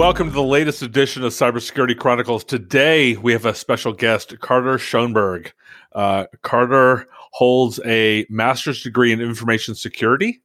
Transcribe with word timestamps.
Welcome 0.00 0.28
to 0.28 0.34
the 0.34 0.42
latest 0.42 0.80
edition 0.80 1.24
of 1.24 1.32
Cybersecurity 1.34 1.94
Chronicles. 1.94 2.42
Today, 2.42 3.18
we 3.18 3.32
have 3.32 3.44
a 3.44 3.54
special 3.54 3.92
guest, 3.92 4.40
Carter 4.40 4.78
Schoenberg. 4.78 5.52
Uh, 5.92 6.24
Carter 6.40 7.06
holds 7.32 7.78
a 7.84 8.24
master's 8.30 8.82
degree 8.82 9.12
in 9.12 9.20
information 9.20 9.74
security. 9.74 10.40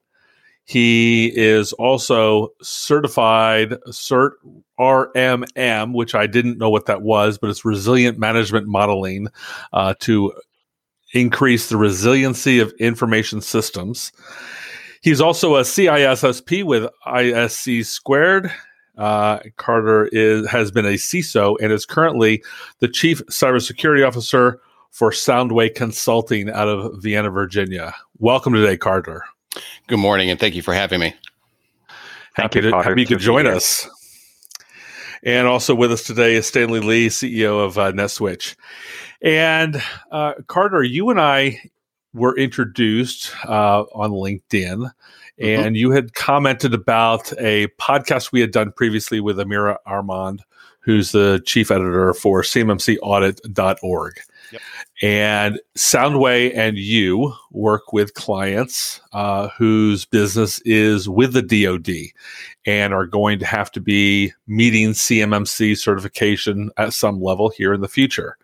He 0.66 1.32
is 1.34 1.72
also 1.72 2.50
certified 2.62 3.78
CERT 3.88 4.32
RMM, 4.78 5.94
which 5.94 6.16
I 6.16 6.28
didn't 6.28 6.58
know 6.58 6.70
what 6.70 6.88
that 6.88 7.02
was, 7.02 7.38
but 7.38 7.50
it's 7.50 7.64
resilient 7.64 8.20
management 8.20 8.68
modeling 8.68 9.30
uh, 9.72 9.94
to 10.02 10.34
increase 11.14 11.70
the 11.70 11.78
resiliency 11.78 12.60
of 12.60 12.74
information 12.78 13.40
systems. 13.40 14.12
He's 15.02 15.22
also 15.22 15.56
a 15.56 15.62
CISSP 15.62 16.66
with 16.66 16.90
ISC 17.08 17.86
squared 17.86 18.52
uh, 18.98 19.40
Carter 19.58 20.08
is 20.12 20.48
has 20.48 20.72
been 20.72 20.86
a 20.86 20.94
CISO 20.94 21.56
and 21.62 21.72
is 21.72 21.86
currently 21.86 22.44
the 22.80 22.88
chief 22.88 23.26
cybersecurity 23.28 24.08
officer 24.08 24.62
for 24.92 25.12
Soundway 25.12 25.74
Consulting 25.74 26.50
out 26.50 26.68
of 26.68 27.02
Vienna, 27.02 27.30
Virginia. 27.30 27.94
Welcome 28.20 28.54
today, 28.54 28.78
Carter. 28.78 29.24
Good 29.88 30.00
morning, 30.00 30.30
and 30.30 30.40
thank 30.40 30.56
you 30.56 30.62
for 30.62 30.74
having 30.74 31.00
me. 31.00 31.14
Happy, 32.34 32.62
to, 32.62 32.72
happy 32.72 33.02
you 33.02 33.08
could 33.08 33.20
join 33.20 33.48
us. 33.48 33.88
And 35.24 35.48
also 35.48 35.74
with 35.74 35.92
us 35.92 36.04
today 36.04 36.36
is 36.36 36.46
Stanley 36.46 36.82
Lee, 36.82 37.08
CEO 37.08 37.66
of 37.66 37.78
uh, 37.78 37.92
NetSwitch. 37.92 38.56
And 39.22 39.82
uh, 40.12 40.34
Carter, 40.48 40.84
you 40.84 41.10
and 41.10 41.20
I 41.20 41.62
were 42.14 42.38
introduced 42.38 43.34
uh, 43.46 43.84
on 43.94 44.12
LinkedIn 44.12 44.92
Mm-hmm. 45.40 45.66
and 45.66 45.76
you 45.76 45.92
had 45.92 46.14
commented 46.14 46.74
about 46.74 47.34
a 47.34 47.68
podcast 47.80 48.32
we 48.32 48.40
had 48.40 48.52
done 48.52 48.72
previously 48.72 49.20
with 49.20 49.38
Amira 49.38 49.76
Armond, 49.86 50.40
who's 50.80 51.12
the 51.12 51.42
chief 51.46 51.72
editor 51.72 52.14
for 52.14 52.42
CMMCaudit.org. 52.42 54.14
Yep. 54.52 54.62
And 55.02 55.60
Soundway 55.78 56.56
and 56.56 56.78
you 56.78 57.34
work 57.52 57.92
with 57.92 58.14
clients 58.14 59.02
uh, 59.12 59.50
whose 59.50 60.06
business 60.06 60.60
is 60.60 61.10
with 61.10 61.34
the 61.34 61.42
DoD 61.42 62.14
and 62.66 62.94
are 62.94 63.08
going 63.08 63.40
to 63.40 63.46
have 63.46 63.72
to 63.72 63.82
be 63.82 64.32
meeting 64.48 64.92
CMMC 64.92 65.78
certification 65.78 66.72
at 66.78 66.94
some 66.94 67.22
level 67.22 67.50
here 67.50 67.74
in 67.74 67.82
the 67.82 67.90
future. 67.90 68.38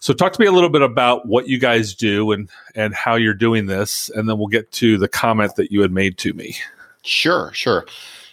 So 0.00 0.12
talk 0.12 0.32
to 0.34 0.40
me 0.40 0.46
a 0.46 0.52
little 0.52 0.68
bit 0.68 0.82
about 0.82 1.26
what 1.26 1.48
you 1.48 1.58
guys 1.58 1.94
do 1.94 2.32
and 2.32 2.48
and 2.74 2.94
how 2.94 3.14
you're 3.16 3.34
doing 3.34 3.66
this, 3.66 4.10
and 4.14 4.28
then 4.28 4.38
we'll 4.38 4.46
get 4.48 4.70
to 4.72 4.98
the 4.98 5.08
comment 5.08 5.56
that 5.56 5.72
you 5.72 5.80
had 5.80 5.92
made 5.92 6.18
to 6.18 6.32
me. 6.32 6.56
Sure, 7.02 7.52
sure. 7.52 7.86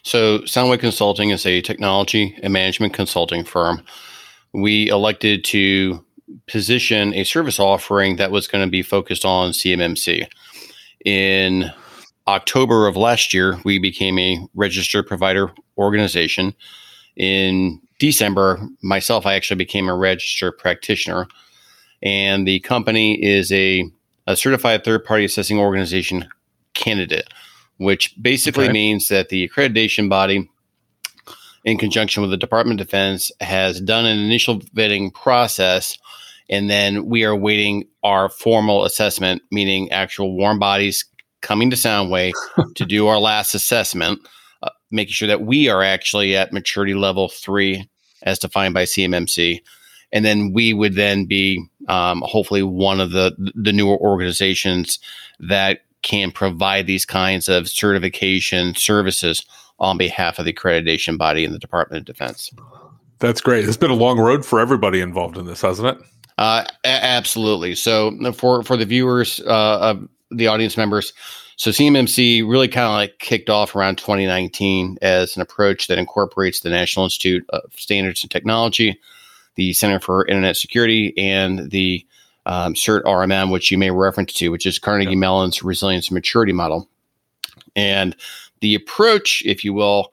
So 0.04 0.40
Soundway 0.40 0.80
Consulting 0.80 1.30
is 1.30 1.46
a 1.46 1.62
technology 1.62 2.38
and 2.44 2.52
management 2.52 2.94
consulting 2.94 3.46
firm. 3.46 3.82
We 4.54 4.90
elected 4.90 5.44
to 5.46 6.04
position 6.48 7.14
a 7.14 7.24
service 7.24 7.60
offering 7.60 8.18
that 8.18 8.32
was 8.32 8.48
going 8.48 8.66
to 8.66 8.70
be 8.70 8.82
focused 8.82 9.26
on 9.26 9.52
CMMC. 9.52 10.28
In 11.06 11.72
October 12.28 12.88
of 12.88 12.98
last 12.98 13.34
year, 13.34 13.60
we 13.64 13.80
became 13.80 14.18
a 14.20 14.46
registered 14.56 15.08
provider 15.08 15.52
organization. 15.78 16.54
In 17.16 17.82
December, 18.00 18.60
myself, 18.82 19.26
I 19.26 19.36
actually 19.36 19.58
became 19.58 19.88
a 19.88 19.96
registered 19.96 20.58
practitioner 20.58 21.28
and 22.04 22.46
the 22.46 22.60
company 22.60 23.24
is 23.24 23.52
a, 23.52 23.90
a 24.28 24.36
certified 24.36 24.84
third 24.84 25.06
party 25.06 25.24
assessing 25.26 25.58
organization 25.58 26.28
candidate, 26.74 27.34
which 27.78 28.14
basically 28.22 28.66
okay. 28.66 28.74
means 28.74 29.08
that 29.08 29.30
the 29.30 29.48
accreditation 29.48 30.10
body, 30.10 30.50
in 31.64 31.78
conjunction 31.78 32.22
with 32.22 32.30
the 32.30 32.38
Department 32.38 32.82
of 32.82 32.88
Defense, 32.88 33.32
has 33.40 33.80
done 33.80 34.06
an 34.06 34.20
initial 34.20 34.60
vetting 34.60 35.14
process. 35.14 35.98
And 36.50 36.70
then 36.70 37.06
we 37.06 37.24
are 37.24 37.36
waiting 37.36 37.88
our 38.04 38.28
formal 38.28 38.84
assessment, 38.84 39.42
meaning 39.50 39.90
actual 39.92 40.36
warm 40.36 40.60
bodies 40.60 41.06
coming 41.42 41.70
to 41.70 41.78
Soundway 41.78 42.34
to 42.76 42.86
do 42.86 43.08
our 43.08 43.18
last 43.18 43.56
assessment, 43.56 44.20
uh, 44.62 44.70
making 44.92 45.14
sure 45.14 45.30
that 45.30 45.42
we 45.42 45.70
are 45.70 45.82
actually 45.82 46.36
at 46.36 46.52
maturity 46.52 46.96
level 46.96 47.30
three 47.30 47.90
as 48.24 48.40
defined 48.40 48.74
by 48.74 48.84
CMMC 48.84 49.62
and 50.14 50.24
then 50.24 50.54
we 50.54 50.74
would 50.74 50.96
then 50.96 51.26
be 51.26 51.66
um, 51.90 52.24
hopefully 52.26 52.64
one 52.64 53.02
of 53.02 53.12
the 53.12 53.36
the 53.56 53.74
newer 53.74 53.98
organizations 53.98 55.00
that 55.40 55.82
can 56.04 56.32
provide 56.32 56.88
these 56.88 57.06
kinds 57.06 57.50
of 57.50 57.68
certification 57.68 58.76
services 58.76 59.46
on 59.80 59.98
behalf 59.98 60.40
of 60.40 60.46
the 60.46 60.54
accreditation 60.54 61.18
body 61.18 61.44
in 61.44 61.52
the 61.52 61.60
Department 61.60 62.02
of 62.02 62.06
Defense. 62.06 62.52
That's 63.20 63.42
great. 63.42 63.68
It's 63.68 63.78
been 63.78 63.92
a 63.92 63.96
long 63.96 64.20
road 64.20 64.46
for 64.46 64.60
everybody 64.60 65.02
involved 65.02 65.38
in 65.38 65.46
this, 65.46 65.62
hasn't 65.62 65.88
it? 65.88 66.06
Uh, 66.38 66.66
a- 66.84 66.88
absolutely. 66.88 67.76
So 67.76 68.16
for 68.34 68.64
for 68.64 68.78
the 68.78 68.86
viewers, 68.86 69.42
uh, 69.42 69.80
of 69.80 70.08
the 70.30 70.48
audience 70.48 70.78
members, 70.78 71.14
so 71.56 71.72
CMMC 71.72 72.48
really 72.48 72.68
kind 72.68 72.86
of 72.86 72.94
like 72.94 73.20
kicked 73.20 73.50
off 73.50 73.76
around 73.76 73.98
2019 73.98 74.98
as 75.02 75.36
an 75.36 75.42
approach 75.42 75.88
that 75.88 75.98
incorporates 75.98 76.60
the 76.60 76.70
National 76.70 77.06
Institute 77.06 77.46
of 77.50 77.62
Standards 77.76 78.24
and 78.24 78.32
Technology, 78.32 79.00
the 79.56 79.74
Center 79.74 80.00
for 80.00 80.26
Internet 80.28 80.58
Security, 80.58 81.14
and 81.18 81.72
the 81.72 82.06
um, 82.46 82.74
CERT 82.74 83.04
RMM, 83.04 83.52
which 83.52 83.72
you 83.72 83.78
may 83.78 83.92
reference 83.92 84.34
to, 84.34 84.50
which 84.50 84.66
is 84.66 84.80
Carnegie 84.80 85.16
Mellon's 85.16 85.64
resilience 85.64 86.10
and 86.10 86.16
maturity 86.16 86.54
model. 86.54 86.90
And 87.76 88.16
the 88.62 88.76
approach, 88.76 89.42
if 89.46 89.64
you 89.64 89.74
will, 89.74 90.12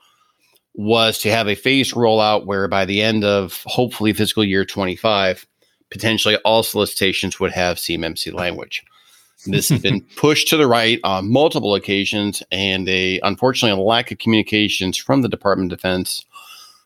was 0.75 1.19
to 1.19 1.31
have 1.31 1.49
a 1.49 1.55
phased 1.55 1.95
rollout 1.95 2.47
where 2.47 2.69
by 2.69 2.85
the 2.85 3.03
end 3.03 3.25
of 3.25 3.63
hopefully 3.67 4.13
fiscal 4.13 4.45
year 4.45 4.65
25, 4.65 5.47
potentially 5.91 6.37
all 6.39 6.63
solicitations 6.63 7.41
would 7.41 7.53
have 7.53 7.77
CMMC 7.77 8.33
language. 8.33 8.85
This 9.47 9.69
has 9.71 9.81
been 9.81 10.01
pushed 10.17 10.49
to 10.49 10.57
the 10.57 10.67
right 10.67 11.01
on 11.03 11.31
multiple 11.31 11.75
occasions, 11.75 12.43
and 12.53 12.89
a 12.89 13.21
unfortunately 13.23 13.81
a 13.81 13.85
lack 13.85 14.11
of 14.11 14.19
communications 14.19 14.97
from 14.97 15.23
the 15.23 15.29
Department 15.29 15.73
of 15.73 15.79
Defense 15.79 16.25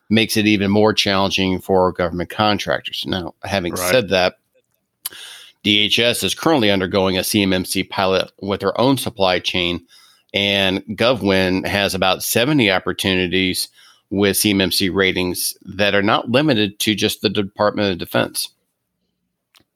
makes 0.09 0.37
it 0.37 0.45
even 0.45 0.71
more 0.71 0.93
challenging 0.93 1.59
for 1.59 1.91
government 1.91 2.29
contractors. 2.29 3.03
Now, 3.07 3.33
having 3.43 3.73
right. 3.73 3.91
said 3.91 4.09
that, 4.09 4.37
DHS 5.63 6.23
is 6.23 6.35
currently 6.35 6.69
undergoing 6.69 7.17
a 7.17 7.21
CMMC 7.21 7.89
pilot 7.89 8.31
with 8.39 8.59
their 8.59 8.79
own 8.79 8.97
supply 8.97 9.39
chain, 9.39 9.85
and 10.33 10.83
GovWin 10.89 11.65
has 11.65 11.95
about 11.95 12.23
70 12.23 12.69
opportunities 12.69 13.67
with 14.11 14.37
CMMC 14.37 14.93
ratings 14.93 15.57
that 15.63 15.95
are 15.95 16.03
not 16.03 16.29
limited 16.29 16.77
to 16.79 16.93
just 16.93 17.21
the 17.21 17.29
Department 17.29 17.91
of 17.91 17.97
Defense. 17.97 18.49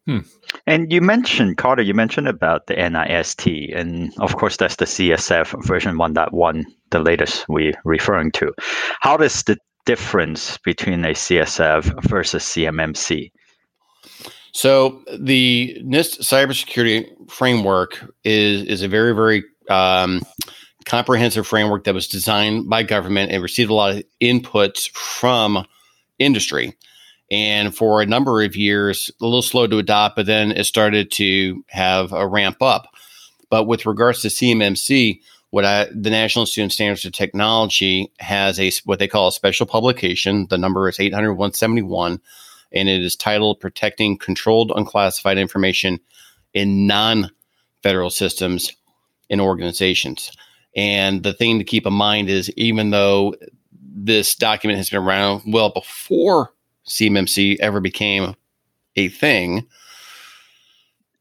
Hmm. 0.05 0.19
And 0.65 0.91
you 0.91 1.01
mentioned, 1.01 1.57
Carter, 1.57 1.81
you 1.81 1.93
mentioned 1.93 2.27
about 2.27 2.67
the 2.67 2.75
NIST, 2.75 3.75
and 3.75 4.13
of 4.19 4.35
course, 4.37 4.57
that's 4.57 4.77
the 4.77 4.85
CSF 4.85 5.65
version 5.65 5.97
1.1, 5.97 6.63
the 6.89 6.99
latest 6.99 7.45
we're 7.47 7.73
referring 7.83 8.31
to. 8.33 8.53
How 9.01 9.17
does 9.17 9.43
the 9.43 9.57
difference 9.85 10.57
between 10.57 11.03
a 11.05 11.09
CSF 11.09 12.03
versus 12.03 12.43
CMMC? 12.43 13.31
So 14.51 15.01
the 15.17 15.77
NIST 15.83 16.19
cybersecurity 16.21 17.29
framework 17.29 18.13
is 18.23 18.63
is 18.63 18.81
a 18.81 18.87
very 18.87 19.13
very 19.13 19.43
um, 19.69 20.21
comprehensive 20.85 21.45
framework 21.45 21.83
that 21.83 21.93
was 21.93 22.07
designed 22.07 22.69
by 22.69 22.83
government 22.83 23.31
and 23.31 23.43
received 23.43 23.69
a 23.69 23.73
lot 23.73 23.95
of 23.95 24.03
inputs 24.21 24.89
from 24.91 25.65
industry. 26.17 26.75
And 27.31 27.75
for 27.75 28.01
a 28.01 28.07
number 28.07 28.41
of 28.41 28.55
years, 28.55 29.11
a 29.21 29.23
little 29.23 29.43
slow 29.43 29.67
to 29.67 29.77
adopt, 29.77 30.15
but 30.15 30.25
then 30.25 30.51
it 30.51 30.63
started 30.63 31.11
to 31.11 31.63
have 31.67 32.11
a 32.11 32.27
ramp 32.27 32.61
up. 32.61 32.87
But 33.51 33.65
with 33.65 33.85
regards 33.85 34.23
to 34.23 34.29
CMMC, 34.29 35.21
what 35.51 35.65
I, 35.65 35.85
the 35.85 36.09
National 36.09 36.43
of 36.43 36.49
Standards 36.49 37.05
of 37.05 37.11
Technology 37.11 38.11
has 38.19 38.59
a 38.59 38.71
what 38.85 38.99
they 38.99 39.07
call 39.07 39.29
a 39.29 39.31
special 39.31 39.65
publication. 39.65 40.47
The 40.49 40.57
number 40.57 40.87
is 40.89 40.99
800 40.99 41.33
171, 41.33 42.21
and 42.71 42.89
it 42.89 43.01
is 43.01 43.15
titled 43.15 43.59
"Protecting 43.59 44.17
Controlled 44.17 44.71
Unclassified 44.75 45.37
Information 45.37 45.99
in 46.53 46.85
Non-Federal 46.87 48.09
Systems 48.09 48.71
and 49.29 49.41
Organizations." 49.41 50.31
And 50.75 51.23
the 51.23 51.33
thing 51.33 51.57
to 51.57 51.65
keep 51.65 51.87
in 51.87 51.93
mind 51.93 52.29
is, 52.29 52.51
even 52.51 52.91
though 52.91 53.33
this 53.71 54.35
document 54.35 54.77
has 54.77 54.89
been 54.89 55.01
around 55.01 55.41
well 55.47 55.71
before 55.71 56.53
CMMC 56.87 57.57
ever 57.59 57.79
became 57.79 58.35
a 58.95 59.09
thing, 59.09 59.67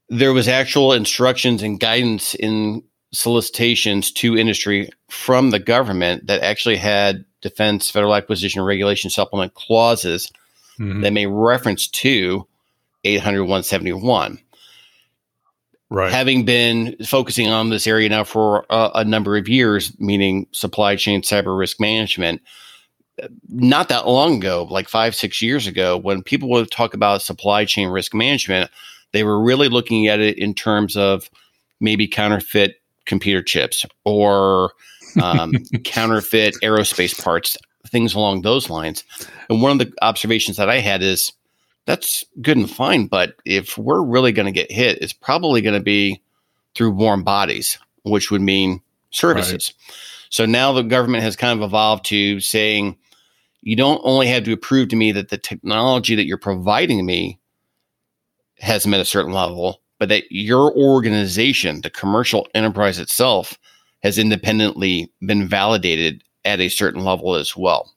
there 0.07 0.33
was 0.33 0.47
actual 0.47 0.93
instructions 0.93 1.63
and 1.63 1.79
guidance 1.79 2.35
in 2.35 2.83
solicitations 3.11 4.11
to 4.11 4.37
industry 4.37 4.89
from 5.09 5.49
the 5.49 5.59
government 5.59 6.27
that 6.27 6.41
actually 6.41 6.77
had 6.77 7.25
defense 7.41 7.89
federal 7.89 8.15
acquisition 8.15 8.61
regulation 8.61 9.09
supplement 9.09 9.53
clauses 9.53 10.31
mm-hmm. 10.79 11.01
that 11.01 11.13
may 11.13 11.25
reference 11.25 11.87
to 11.87 12.45
800 13.03 13.41
171 13.41 14.39
right 15.89 16.11
having 16.11 16.45
been 16.45 16.95
focusing 17.05 17.47
on 17.47 17.69
this 17.69 17.87
area 17.87 18.09
now 18.09 18.23
for 18.23 18.65
a, 18.69 18.91
a 18.95 19.05
number 19.05 19.37
of 19.37 19.47
years 19.47 19.97
meaning 19.99 20.45
supply 20.51 20.95
chain 20.95 21.21
cyber 21.21 21.57
risk 21.57 21.79
management 21.79 22.41
not 23.49 23.89
that 23.89 24.07
long 24.07 24.37
ago, 24.37 24.67
like 24.69 24.87
five, 24.87 25.15
six 25.15 25.41
years 25.41 25.67
ago, 25.67 25.97
when 25.97 26.23
people 26.23 26.49
would 26.49 26.71
talk 26.71 26.93
about 26.93 27.21
supply 27.21 27.65
chain 27.65 27.89
risk 27.89 28.13
management, 28.13 28.69
they 29.11 29.23
were 29.23 29.41
really 29.41 29.69
looking 29.69 30.07
at 30.07 30.19
it 30.19 30.37
in 30.37 30.53
terms 30.53 30.95
of 30.95 31.29
maybe 31.79 32.07
counterfeit 32.07 32.81
computer 33.09 33.43
chips 33.43 33.85
or 34.05 34.71
um, 35.21 35.51
counterfeit 35.83 36.55
aerospace 36.63 37.21
parts, 37.21 37.57
things 37.87 38.13
along 38.13 38.41
those 38.41 38.69
lines. 38.69 39.03
And 39.49 39.61
one 39.61 39.73
of 39.73 39.79
the 39.79 39.93
observations 40.01 40.55
that 40.57 40.69
I 40.69 40.79
had 40.79 41.01
is 41.01 41.33
that's 41.85 42.23
good 42.41 42.55
and 42.55 42.69
fine, 42.69 43.07
but 43.07 43.33
if 43.45 43.77
we're 43.77 44.03
really 44.03 44.31
going 44.31 44.45
to 44.45 44.51
get 44.51 44.71
hit, 44.71 45.01
it's 45.01 45.11
probably 45.11 45.61
going 45.61 45.73
to 45.73 45.83
be 45.83 46.21
through 46.75 46.91
warm 46.91 47.23
bodies, 47.23 47.79
which 48.03 48.31
would 48.31 48.41
mean 48.41 48.81
services. 49.09 49.73
Right. 49.73 49.95
So 50.29 50.45
now 50.45 50.71
the 50.71 50.83
government 50.83 51.23
has 51.23 51.35
kind 51.35 51.59
of 51.59 51.65
evolved 51.65 52.05
to 52.05 52.39
saying, 52.39 52.95
you 53.61 53.75
don't 53.75 54.01
only 54.03 54.27
have 54.27 54.43
to 54.43 54.55
prove 54.55 54.89
to 54.89 54.95
me 54.95 55.11
that 55.13 55.29
the 55.29 55.37
technology 55.37 56.15
that 56.15 56.25
you're 56.25 56.37
providing 56.37 57.05
me 57.05 57.39
has 58.59 58.85
met 58.85 58.99
a 59.01 59.05
certain 59.05 59.33
level, 59.33 59.81
but 59.99 60.09
that 60.09 60.23
your 60.31 60.73
organization, 60.75 61.81
the 61.81 61.89
commercial 61.89 62.47
enterprise 62.55 62.97
itself, 62.97 63.59
has 64.01 64.17
independently 64.17 65.11
been 65.25 65.47
validated 65.47 66.23
at 66.45 66.61
a 66.61 66.69
certain 66.69 67.03
level 67.03 67.35
as 67.35 67.55
well. 67.55 67.93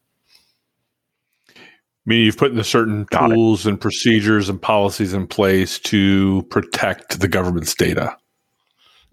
Meaning 2.04 2.25
you've 2.25 2.37
put 2.37 2.54
the 2.56 2.64
certain 2.64 3.04
Got 3.04 3.28
tools 3.28 3.64
it. 3.64 3.70
and 3.70 3.81
procedures 3.81 4.49
and 4.49 4.60
policies 4.60 5.14
in 5.14 5.28
place 5.28 5.78
to 5.81 6.43
protect 6.50 7.20
the 7.20 7.28
government's 7.28 7.75
data. 7.75 8.16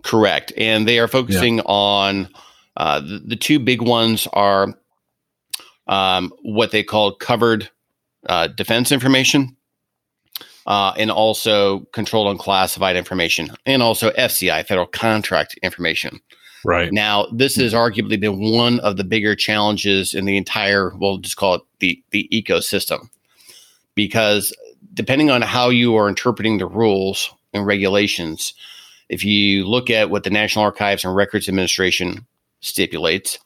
Correct. 0.03 0.51
And 0.57 0.88
they 0.88 0.97
are 0.97 1.07
focusing 1.07 1.57
yeah. 1.57 1.63
on 1.65 2.30
uh, 2.77 3.00
the, 3.01 3.21
the, 3.27 3.35
two 3.35 3.59
big 3.59 3.81
ones 3.81 4.27
are 4.33 4.74
um, 5.88 6.31
what 6.42 6.71
they 6.71 6.83
call 6.83 7.13
covered 7.13 7.69
uh, 8.27 8.47
defense 8.47 8.92
information 8.92 9.56
uh, 10.65 10.94
and 10.97 11.11
also 11.11 11.81
controlled 11.91 12.27
unclassified 12.27 12.95
information 12.95 13.51
and 13.65 13.81
also 13.81 14.11
FCI, 14.11 14.65
federal 14.65 14.88
contract 14.88 15.57
information. 15.63 16.19
Right. 16.65 16.91
Now, 16.91 17.27
this 17.31 17.56
has 17.56 17.73
arguably 17.73 18.19
been 18.19 18.39
one 18.39 18.79
of 18.81 18.97
the 18.97 19.03
bigger 19.03 19.35
challenges 19.35 20.13
in 20.13 20.25
the 20.25 20.38
entire, 20.38 20.94
we'll 20.95 21.17
just 21.19 21.38
call 21.38 21.56
it 21.56 21.61
the, 21.79 22.03
the 22.11 22.27
ecosystem. 22.31 23.09
Because 23.95 24.53
depending 24.94 25.29
on 25.29 25.41
how 25.41 25.69
you 25.69 25.95
are 25.95 26.09
interpreting 26.09 26.57
the 26.57 26.67
rules 26.67 27.33
and 27.53 27.65
regulations, 27.65 28.53
if 29.07 29.23
you 29.23 29.65
look 29.65 29.89
at 29.89 30.09
what 30.09 30.23
the 30.23 30.29
National 30.29 30.65
Archives 30.65 31.03
and 31.03 31.15
Records 31.15 31.47
Administration 31.47 32.25
stipulates, 32.61 33.39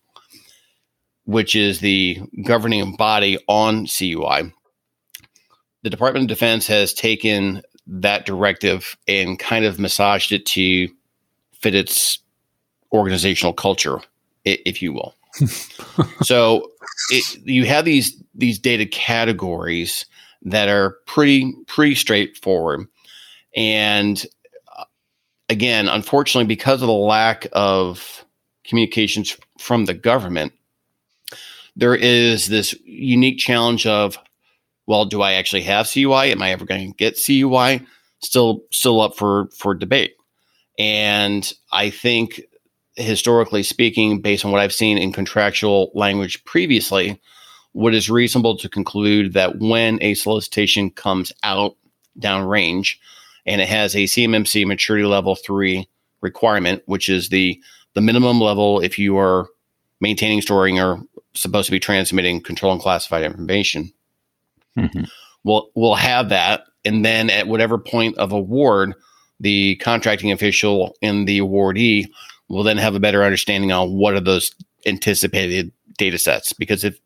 which 1.26 1.56
is 1.56 1.80
the 1.80 2.20
governing 2.44 2.96
body 2.96 3.38
on 3.48 3.86
CUI, 3.86 4.52
the 5.84 5.90
Department 5.90 6.24
of 6.24 6.30
Defense 6.30 6.66
has 6.68 6.94
taken 6.94 7.62
that 7.86 8.26
directive 8.26 8.98
and 9.08 9.38
kind 9.38 9.66
of 9.66 9.80
massaged 9.80 10.32
it 10.32 10.46
to 10.48 10.88
fit 11.54 11.76
its 11.76 12.20
organizational 12.92 13.54
culture, 13.54 14.00
if 14.46 14.82
you 14.82 14.94
will. 14.94 15.16
so 16.22 16.72
it, 17.10 17.38
you 17.44 17.66
have 17.66 17.86
these 17.86 18.22
these 18.36 18.60
data 18.60 18.86
categories 18.86 20.06
that 20.44 20.70
are 20.70 20.98
pretty 21.08 21.54
pretty 21.68 21.96
straightforward, 21.96 22.88
and 23.56 24.26
uh, 24.78 24.84
again, 25.50 25.88
unfortunately, 25.88 26.48
because 26.48 26.82
of 26.82 26.88
the 26.88 26.94
lack 26.94 27.48
of 27.52 28.24
communications 28.64 29.36
from 29.60 29.86
the 29.86 29.94
government, 29.94 30.54
there 31.76 31.96
is 31.96 32.48
this 32.48 32.76
unique 32.86 33.40
challenge 33.40 33.88
of, 33.88 34.18
well, 34.88 35.06
do 35.06 35.22
I 35.22 35.34
actually 35.34 35.64
have 35.64 35.90
CUI? 35.90 36.32
Am 36.32 36.42
I 36.42 36.52
ever 36.52 36.66
going 36.66 36.92
to 36.92 36.98
get 36.98 37.20
CUI? 37.24 37.86
Still, 38.20 38.62
still 38.72 39.02
up 39.02 39.16
for 39.18 39.50
for 39.58 39.74
debate. 39.74 40.14
And 40.80 41.52
I 41.72 41.90
think 41.90 42.42
historically 42.96 43.64
speaking, 43.64 44.22
based 44.22 44.46
on 44.46 44.52
what 44.52 44.62
I've 44.62 44.74
seen 44.74 44.98
in 44.98 45.12
contractual 45.12 45.92
language 45.94 46.44
previously, 46.46 47.20
what 47.74 47.94
is 47.94 48.10
reasonable 48.10 48.58
to 48.58 48.70
conclude 48.70 49.34
that 49.34 49.60
when 49.60 50.02
a 50.02 50.14
solicitation 50.14 50.90
comes 50.92 51.32
out 51.44 51.76
downrange 52.20 52.96
and 53.46 53.60
it 53.62 53.68
has 53.68 53.96
a 53.96 54.04
CMMC 54.04 54.66
maturity 54.66 55.06
level 55.06 55.36
three 55.36 55.90
requirement, 56.22 56.82
which 56.86 57.10
is 57.10 57.30
the 57.30 57.62
the 57.94 58.02
minimum 58.02 58.40
level 58.40 58.80
if 58.80 58.98
you 58.98 59.18
are 59.18 59.48
maintaining, 60.02 60.42
storing, 60.42 60.80
or 60.80 61.02
supposed 61.36 61.68
to 61.68 61.72
be 61.72 61.80
transmitting 61.80 62.42
controlled 62.42 62.76
unclassified 62.76 63.24
information. 63.24 63.92
Mm-hmm. 64.78 65.04
We'll 65.44 65.70
we'll 65.76 65.96
have 65.96 66.30
that, 66.30 66.66
and 66.86 67.04
then 67.04 67.30
at 67.30 67.48
whatever 67.48 67.78
point 67.78 68.18
of 68.18 68.32
award, 68.32 68.94
the 69.40 69.76
contracting 69.78 70.32
official 70.32 70.96
and 71.02 71.28
the 71.28 71.40
awardee 71.40 72.08
will 72.48 72.64
then 72.64 72.78
have 72.78 72.96
a 72.96 73.00
better 73.00 73.24
understanding 73.24 73.72
on 73.72 73.94
what 73.94 74.14
are 74.14 74.22
those 74.22 74.52
anticipated 74.86 75.72
data 75.98 76.18
sets. 76.18 76.54
Because 76.54 76.84
if 76.84 77.00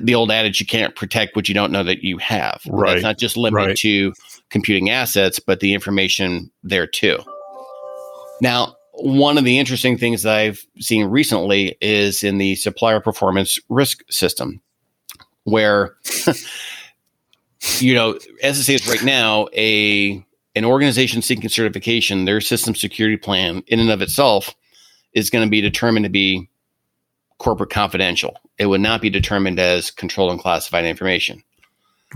the 0.00 0.14
old 0.14 0.30
adage, 0.30 0.60
you 0.60 0.66
can't 0.66 0.96
protect 0.96 1.36
what 1.36 1.48
you 1.48 1.54
don't 1.54 1.72
know 1.72 1.82
that 1.84 2.02
you 2.02 2.18
have. 2.18 2.62
Right. 2.68 2.96
It's 2.96 3.02
not 3.02 3.18
just 3.18 3.36
limited 3.36 3.66
right. 3.66 3.76
to 3.78 4.12
computing 4.50 4.90
assets, 4.90 5.38
but 5.38 5.60
the 5.60 5.74
information 5.74 6.50
there 6.62 6.86
too. 6.86 7.18
Now, 8.40 8.76
one 8.92 9.38
of 9.38 9.44
the 9.44 9.58
interesting 9.58 9.98
things 9.98 10.22
that 10.22 10.36
I've 10.36 10.64
seen 10.78 11.06
recently 11.06 11.76
is 11.80 12.22
in 12.22 12.38
the 12.38 12.54
supplier 12.56 13.00
performance 13.00 13.58
risk 13.68 14.02
system, 14.10 14.60
where 15.44 15.96
you 17.82 17.94
know, 17.94 18.18
as 18.42 18.60
it 18.60 18.72
is 18.72 18.88
right 18.88 19.02
now, 19.02 19.48
a 19.54 20.24
an 20.56 20.64
organization 20.64 21.22
seeking 21.22 21.48
certification, 21.48 22.24
their 22.24 22.40
system 22.40 22.74
security 22.74 23.16
plan 23.16 23.62
in 23.66 23.80
and 23.80 23.90
of 23.90 24.02
itself 24.02 24.54
is 25.12 25.30
going 25.30 25.44
to 25.44 25.50
be 25.50 25.60
determined 25.60 26.04
to 26.04 26.10
be 26.10 26.48
corporate 27.38 27.70
confidential. 27.70 28.36
It 28.58 28.66
would 28.66 28.80
not 28.80 29.00
be 29.00 29.10
determined 29.10 29.58
as 29.58 29.90
controlled 29.90 30.32
unclassified 30.32 30.84
information. 30.84 31.42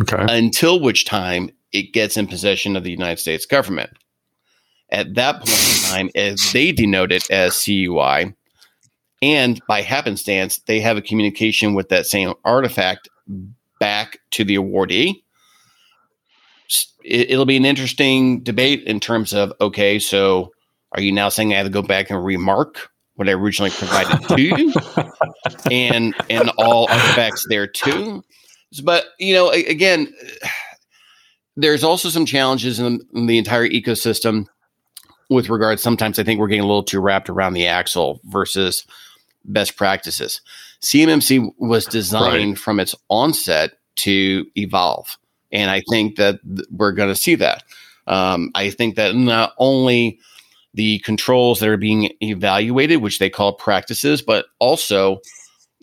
Okay. 0.01 0.25
Until 0.29 0.81
which 0.81 1.05
time 1.05 1.51
it 1.73 1.93
gets 1.93 2.17
in 2.17 2.27
possession 2.27 2.77
of 2.77 2.85
the 2.85 2.91
United 2.91 3.19
States 3.19 3.45
government. 3.45 3.91
At 4.91 5.15
that 5.17 5.37
point 5.37 5.51
in 5.51 5.91
time, 5.91 6.11
if 6.15 6.53
they 6.53 6.73
denote 6.73 7.13
it 7.13 7.31
as 7.31 7.63
CUI, 7.63 8.35
and 9.21 9.61
by 9.67 9.83
happenstance, 9.83 10.59
they 10.59 10.81
have 10.81 10.97
a 10.97 11.03
communication 11.03 11.75
with 11.75 11.89
that 11.89 12.07
same 12.07 12.35
artifact 12.45 13.09
back 13.81 14.19
to 14.31 14.45
the 14.45 14.57
awardee, 14.57 15.23
it'll 17.09 17.47
be 17.47 17.57
an 17.57 17.65
interesting 17.65 18.41
debate 18.41 18.85
in 18.85 19.01
terms 19.01 19.33
of 19.33 19.53
okay, 19.61 19.99
so 19.99 20.53
are 20.93 21.01
you 21.01 21.13
now 21.13 21.29
saying 21.29 21.53
I 21.53 21.57
have 21.57 21.67
to 21.67 21.71
go 21.71 21.83
back 21.83 22.11
and 22.11 22.25
remark 22.25 22.91
what 23.15 23.29
I 23.29 23.33
originally 23.33 23.71
provided 23.71 24.29
to 24.29 24.41
you, 24.41 24.73
and 25.71 26.15
and 26.31 26.51
all 26.59 26.89
artifacts 26.91 27.47
there 27.49 27.67
too? 27.67 28.25
But 28.85 29.07
you 29.19 29.35
know, 29.35 29.51
again, 29.51 30.13
there's 31.57 31.85
also 31.85 32.09
some 32.09 32.27
challenges 32.27 32.79
in, 32.79 33.01
in 33.15 33.27
the 33.27 33.39
entire 33.39 33.69
ecosystem 33.69 34.47
with 35.31 35.49
regards. 35.49 35.83
Sometimes 35.83 36.19
I 36.19 36.23
think 36.23 36.39
we're 36.39 36.49
getting 36.49 36.65
a 36.65 36.67
little 36.67 36.83
too 36.83 37.01
wrapped 37.01 37.29
around 37.29 37.55
the 37.55 37.67
axle 37.67 38.21
versus 38.25 38.85
best 39.45 39.77
practices. 39.77 40.41
CMMC 40.81 41.53
was 41.59 41.87
designed 41.87 42.51
right. 42.51 42.59
from 42.59 42.79
its 42.79 42.95
onset 43.09 43.73
to 43.97 44.47
evolve. 44.57 45.19
And 45.53 45.71
I 45.71 45.83
think 45.89 46.17
that 46.17 46.41
we're 46.71 46.93
going 46.93 47.09
to 47.09 47.17
see 47.17 47.35
that. 47.37 47.65
Um, 48.07 48.51
I 48.55 48.71
think 48.71 48.97
that 48.97 49.15
not 49.15 49.55
only 49.59 50.19
the 50.75 50.99
controls 51.01 51.61
that 51.61 51.69
are 51.69 51.77
being 51.77 52.11
evaluated, 52.23 53.03
which 53.03 53.19
they 53.19 53.31
call 53.31 53.55
practices, 53.55 54.23
but 54.23 54.47
also 54.59 55.21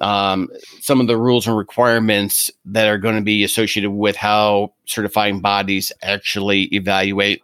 um, 0.01 0.50
some 0.81 1.00
of 1.00 1.07
the 1.07 1.17
rules 1.17 1.48
and 1.48 1.57
requirements 1.57 2.51
that 2.65 2.88
are 2.88 2.98
going 2.98 3.15
to 3.15 3.22
be 3.22 3.43
associated 3.43 3.91
with 3.91 4.15
how 4.15 4.74
certifying 4.86 5.39
bodies 5.39 5.91
actually 6.01 6.63
evaluate, 6.74 7.41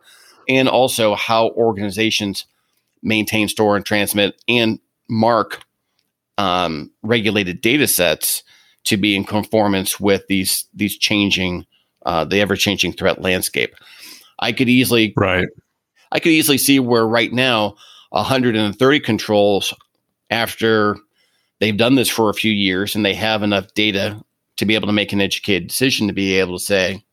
and 0.49 0.67
also 0.67 1.15
how 1.15 1.49
organizations 1.51 2.45
maintain, 3.01 3.47
store, 3.47 3.75
and 3.75 3.85
transmit 3.85 4.41
and 4.47 4.79
mark 5.09 5.63
um, 6.37 6.91
regulated 7.03 7.61
data 7.61 7.87
sets 7.87 8.43
to 8.83 8.97
be 8.97 9.15
in 9.15 9.23
conformance 9.23 9.99
with 9.99 10.27
these 10.27 10.65
these 10.73 10.97
changing 10.97 11.65
uh, 12.05 12.25
the 12.25 12.41
ever 12.41 12.55
changing 12.55 12.93
threat 12.93 13.22
landscape. 13.22 13.75
I 14.39 14.51
could 14.51 14.70
easily 14.70 15.13
right. 15.15 15.48
I 16.12 16.20
could 16.20 16.31
easily 16.31 16.58
see 16.58 16.79
where 16.79 17.08
right 17.08 17.31
now 17.31 17.75
130 18.10 19.00
controls 19.00 19.74
after 20.29 20.98
they've 21.60 21.77
done 21.77 21.96
this 21.96 22.10
for 22.10 22.29
a 22.29 22.34
few 22.34 22.51
years 22.51 22.96
and 22.96 23.05
they 23.05 23.13
have 23.13 23.43
enough 23.43 23.74
data 23.74 24.22
to 24.58 24.65
be 24.65 24.75
able 24.75 24.88
to 24.88 24.93
make 24.93 25.13
an 25.13 25.22
educated 25.22 25.70
decision 25.70 26.08
to 26.08 26.13
be 26.13 26.38
able 26.38 26.58
to 26.58 26.63
say, 26.63 27.03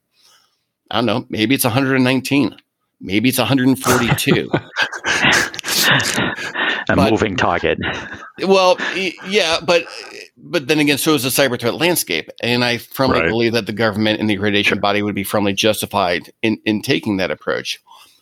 I 0.91 0.97
don't 0.97 1.07
know, 1.07 1.27
maybe 1.29 1.55
it's 1.55 1.65
119, 1.65 2.57
maybe 3.01 3.29
it's 3.29 3.39
142. 3.39 4.51
a 6.89 6.97
but, 6.97 7.11
moving 7.11 7.37
target. 7.37 7.79
Well, 8.41 8.79
yeah, 9.27 9.59
but 9.61 9.85
but 10.37 10.69
then 10.69 10.79
again, 10.79 10.97
so 10.97 11.15
is 11.15 11.25
the 11.25 11.29
cyber 11.29 11.59
threat 11.61 11.75
landscape. 11.75 12.31
And 12.41 12.65
I 12.65 12.79
firmly 12.79 13.21
right. 13.21 13.29
believe 13.29 13.53
that 13.53 13.67
the 13.67 13.73
government 13.73 14.21
and 14.21 14.31
the 14.31 14.37
accreditation 14.37 14.81
body 14.81 15.03
would 15.03 15.17
be 15.17 15.25
firmly 15.25 15.53
justified 15.53 16.33
in, 16.41 16.61
in 16.65 16.81
taking 16.81 17.17
that 17.17 17.33
approach. 17.33 17.81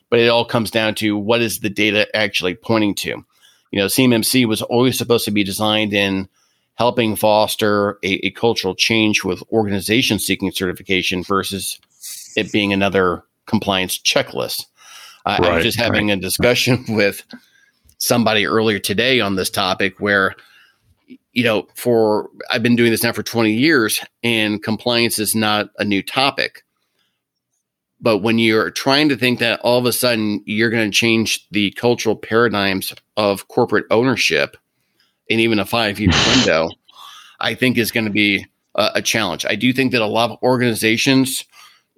But 0.09 0.21
it 0.21 0.29
all 0.29 0.47
comes 0.47 0.71
down 0.71 0.95
to 0.97 1.19
what 1.19 1.43
is 1.43 1.61
the 1.61 1.69
data 1.69 2.09
actually 2.17 2.55
pointing 2.55 2.95
to? 2.95 3.25
You 3.71 3.79
know, 3.79 3.87
CMMC 3.87 4.47
was 4.47 4.63
always 4.63 4.97
supposed 4.97 5.27
to 5.27 5.31
be 5.31 5.45
designed 5.45 5.93
in 5.93 6.31
helping 6.77 7.15
foster 7.17 7.99
a, 8.03 8.27
a 8.27 8.31
cultural 8.31 8.75
change 8.75 9.23
with 9.23 9.43
organizations 9.53 10.25
seeking 10.25 10.51
certification 10.51 11.23
versus 11.23 11.79
it 12.37 12.53
being 12.53 12.73
another 12.73 13.23
compliance 13.47 13.99
checklist. 13.99 14.67
right, 15.27 15.41
I 15.41 15.55
was 15.57 15.65
just 15.65 15.79
having 15.79 16.09
right. 16.09 16.19
a 16.19 16.21
discussion 16.21 16.85
with 16.89 17.23
somebody 17.99 18.47
earlier 18.47 18.79
today 18.79 19.21
on 19.21 19.37
this 19.37 19.51
topic 19.51 20.01
where 20.01 20.35
you 21.33 21.45
know 21.45 21.67
for 21.75 22.31
I've 22.51 22.63
been 22.63 22.77
doing 22.77 22.91
this 22.91 23.03
now 23.03 23.13
for 23.13 23.23
20 23.23 23.53
years 23.53 24.01
and 24.23 24.63
compliance 24.63 25.19
is 25.19 25.35
not 25.35 25.71
a 25.79 25.85
new 25.85 26.03
topic 26.03 26.63
but 28.01 28.19
when 28.19 28.39
you're 28.39 28.71
trying 28.71 29.09
to 29.09 29.17
think 29.17 29.39
that 29.39 29.61
all 29.61 29.79
of 29.79 29.87
a 29.87 29.93
sudden 29.93 30.43
you're 30.45 30.71
going 30.71 30.91
to 30.91 30.97
change 30.97 31.47
the 31.51 31.71
cultural 31.73 32.17
paradigms 32.17 32.93
of 33.17 33.49
corporate 33.49 33.87
ownership 33.91 34.57
in 35.29 35.41
even 35.41 35.59
a 35.59 35.65
5 35.65 35.99
year 35.99 36.11
window 36.37 36.69
I 37.41 37.55
think 37.55 37.79
is 37.79 37.91
going 37.91 38.07
to 38.07 38.13
be 38.13 38.47
a, 38.75 38.93
a, 38.97 39.03
challenge. 39.03 39.45
I 39.45 39.57
do 39.57 39.73
think 39.73 39.93
that 39.93 40.03
a 40.03 40.07
lot 40.07 40.31
of 40.31 40.39
organizations 40.43 41.45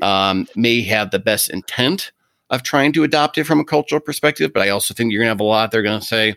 um, 0.03 0.47
may 0.57 0.83
have 0.83 1.11
the 1.11 1.19
best 1.19 1.51
intent 1.51 2.13
of 2.51 2.63
trying 2.63 2.93
to 2.93 3.05
adopt 3.05 3.39
it 3.39 3.45
from 3.45 3.61
a 3.61 3.65
cultural 3.65 4.01
perspective, 4.01 4.53
but 4.53 4.63
I 4.63 4.71
also 4.71 4.95
think 4.95 5.13
you're 5.13 5.21
going 5.21 5.27
to 5.27 5.33
have 5.33 5.41
a 5.41 5.45
lot 5.45 5.71
they're 5.71 5.83
going 5.83 6.01
to 6.01 6.07
say, 6.07 6.35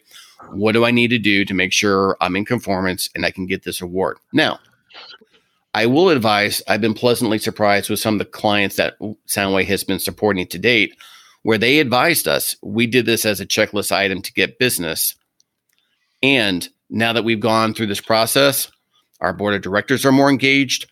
what 0.51 0.73
do 0.73 0.85
I 0.85 0.91
need 0.91 1.09
to 1.09 1.19
do 1.19 1.45
to 1.45 1.53
make 1.53 1.71
sure 1.71 2.17
I'm 2.19 2.35
in 2.35 2.45
conformance 2.45 3.09
and 3.15 3.25
I 3.25 3.31
can 3.31 3.45
get 3.45 3.63
this 3.63 3.81
award? 3.81 4.17
Now, 4.33 4.59
I 5.73 5.85
will 5.85 6.09
advise, 6.09 6.61
I've 6.67 6.81
been 6.81 6.93
pleasantly 6.93 7.37
surprised 7.37 7.89
with 7.89 7.99
some 7.99 8.15
of 8.15 8.19
the 8.19 8.25
clients 8.25 8.75
that 8.75 8.95
Soundway 9.27 9.65
has 9.65 9.83
been 9.83 9.99
supporting 9.99 10.47
to 10.47 10.59
date, 10.59 10.95
where 11.43 11.57
they 11.57 11.79
advised 11.79 12.27
us 12.27 12.55
we 12.61 12.87
did 12.87 13.05
this 13.05 13.25
as 13.25 13.39
a 13.39 13.45
checklist 13.45 13.91
item 13.91 14.21
to 14.21 14.33
get 14.33 14.59
business. 14.59 15.15
And 16.21 16.67
now 16.89 17.13
that 17.13 17.23
we've 17.23 17.39
gone 17.39 17.73
through 17.73 17.87
this 17.87 18.01
process, 18.01 18.69
our 19.21 19.33
board 19.33 19.53
of 19.53 19.61
directors 19.61 20.05
are 20.05 20.11
more 20.11 20.29
engaged 20.29 20.91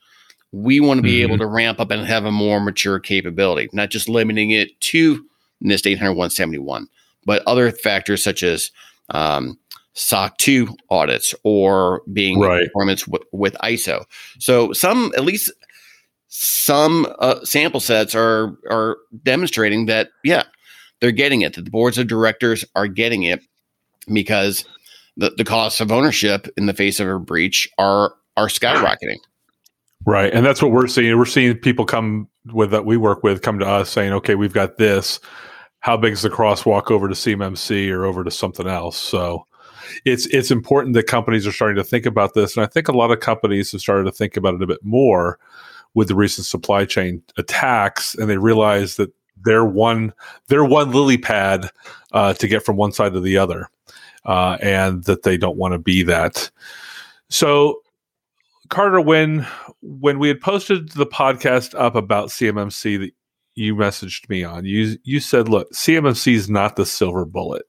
we 0.51 0.79
want 0.79 0.97
to 0.97 1.01
be 1.01 1.15
mm-hmm. 1.17 1.33
able 1.33 1.37
to 1.37 1.45
ramp 1.45 1.79
up 1.79 1.91
and 1.91 2.05
have 2.05 2.25
a 2.25 2.31
more 2.31 2.59
mature 2.59 2.99
capability, 2.99 3.69
not 3.73 3.89
just 3.89 4.09
limiting 4.09 4.51
it 4.51 4.79
to 4.81 5.23
NIST 5.63 5.91
800 5.91 6.11
171, 6.11 6.87
but 7.25 7.43
other 7.45 7.71
factors 7.71 8.23
such 8.23 8.43
as 8.43 8.71
um, 9.09 9.57
SOC 9.93 10.37
2 10.37 10.75
audits 10.89 11.35
or 11.43 12.01
being 12.11 12.39
right. 12.39 12.61
in 12.61 12.67
performance 12.67 13.03
w- 13.03 13.23
with 13.31 13.53
ISO. 13.63 14.05
So, 14.39 14.73
some, 14.73 15.11
at 15.15 15.25
least 15.25 15.51
some 16.29 17.07
uh, 17.19 17.43
sample 17.43 17.79
sets 17.79 18.15
are, 18.15 18.57
are 18.69 18.97
demonstrating 19.23 19.85
that, 19.87 20.09
yeah, 20.23 20.43
they're 20.99 21.11
getting 21.11 21.41
it, 21.41 21.53
that 21.55 21.65
the 21.65 21.71
boards 21.71 21.97
of 21.97 22.07
directors 22.07 22.65
are 22.75 22.87
getting 22.87 23.23
it 23.23 23.41
because 24.11 24.65
the, 25.17 25.31
the 25.31 25.43
costs 25.43 25.81
of 25.81 25.91
ownership 25.91 26.47
in 26.57 26.65
the 26.65 26.73
face 26.73 26.99
of 26.99 27.07
a 27.07 27.19
breach 27.19 27.69
are 27.77 28.13
are 28.37 28.47
skyrocketing. 28.47 29.17
Right. 30.05 30.33
And 30.33 30.45
that's 30.45 30.61
what 30.61 30.71
we're 30.71 30.87
seeing. 30.87 31.17
We're 31.17 31.25
seeing 31.25 31.57
people 31.57 31.85
come 31.85 32.27
with 32.53 32.71
that 32.71 32.85
we 32.85 32.97
work 32.97 33.23
with 33.23 33.41
come 33.41 33.59
to 33.59 33.67
us 33.67 33.89
saying, 33.89 34.13
okay, 34.13 34.35
we've 34.35 34.53
got 34.53 34.77
this. 34.77 35.19
How 35.81 35.97
big 35.97 36.13
is 36.13 36.21
the 36.21 36.29
crosswalk 36.29 36.89
over 36.89 37.07
to 37.07 37.13
CMMC 37.13 37.91
or 37.91 38.05
over 38.05 38.23
to 38.23 38.31
something 38.31 38.67
else? 38.67 38.97
So 38.97 39.45
it's 40.05 40.25
it's 40.27 40.51
important 40.51 40.93
that 40.95 41.07
companies 41.07 41.47
are 41.47 41.51
starting 41.51 41.77
to 41.77 41.83
think 41.83 42.05
about 42.05 42.33
this. 42.33 42.55
And 42.55 42.63
I 42.63 42.67
think 42.67 42.87
a 42.87 42.93
lot 42.97 43.11
of 43.11 43.19
companies 43.19 43.71
have 43.71 43.81
started 43.81 44.05
to 44.05 44.11
think 44.11 44.37
about 44.37 44.55
it 44.55 44.61
a 44.61 44.67
bit 44.67 44.83
more 44.83 45.39
with 45.93 46.07
the 46.07 46.15
recent 46.15 46.45
supply 46.45 46.85
chain 46.85 47.21
attacks, 47.37 48.15
and 48.15 48.29
they 48.29 48.37
realize 48.37 48.95
that 48.97 49.11
they're 49.43 49.65
one 49.65 50.13
they're 50.47 50.65
one 50.65 50.91
lily 50.91 51.17
pad 51.17 51.69
uh, 52.11 52.33
to 52.33 52.47
get 52.47 52.63
from 52.63 52.77
one 52.77 52.91
side 52.91 53.13
to 53.13 53.19
the 53.19 53.37
other, 53.37 53.69
uh, 54.25 54.57
and 54.61 55.03
that 55.05 55.23
they 55.23 55.37
don't 55.37 55.57
want 55.57 55.73
to 55.73 55.79
be 55.79 56.03
that. 56.03 56.49
So 57.29 57.81
Carter, 58.69 59.01
when 59.01 59.45
when 59.81 60.19
we 60.19 60.27
had 60.27 60.41
posted 60.41 60.89
the 60.89 61.05
podcast 61.05 61.77
up 61.79 61.95
about 61.95 62.29
CMMC 62.29 62.99
that 62.99 63.11
you 63.55 63.75
messaged 63.75 64.29
me 64.29 64.43
on, 64.43 64.65
you 64.65 64.97
you 65.03 65.19
said, 65.19 65.49
"Look, 65.49 65.71
CMMC 65.73 66.33
is 66.33 66.49
not 66.49 66.75
the 66.75 66.85
silver 66.85 67.25
bullet." 67.25 67.63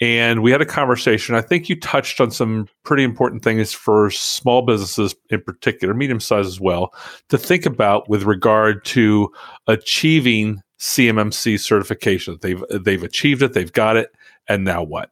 And 0.00 0.42
we 0.42 0.50
had 0.50 0.60
a 0.60 0.66
conversation. 0.66 1.36
I 1.36 1.42
think 1.42 1.68
you 1.68 1.78
touched 1.78 2.20
on 2.20 2.32
some 2.32 2.66
pretty 2.82 3.04
important 3.04 3.44
things 3.44 3.72
for 3.72 4.10
small 4.10 4.62
businesses 4.62 5.14
in 5.30 5.40
particular, 5.42 5.94
medium 5.94 6.18
size 6.18 6.46
as 6.46 6.60
well, 6.60 6.92
to 7.28 7.38
think 7.38 7.66
about 7.66 8.08
with 8.08 8.24
regard 8.24 8.84
to 8.86 9.32
achieving 9.68 10.60
CMMC 10.80 11.60
certification. 11.60 12.38
They've 12.40 12.62
they've 12.70 13.02
achieved 13.02 13.42
it, 13.42 13.52
they've 13.52 13.72
got 13.72 13.96
it, 13.96 14.10
and 14.48 14.64
now 14.64 14.82
what? 14.82 15.10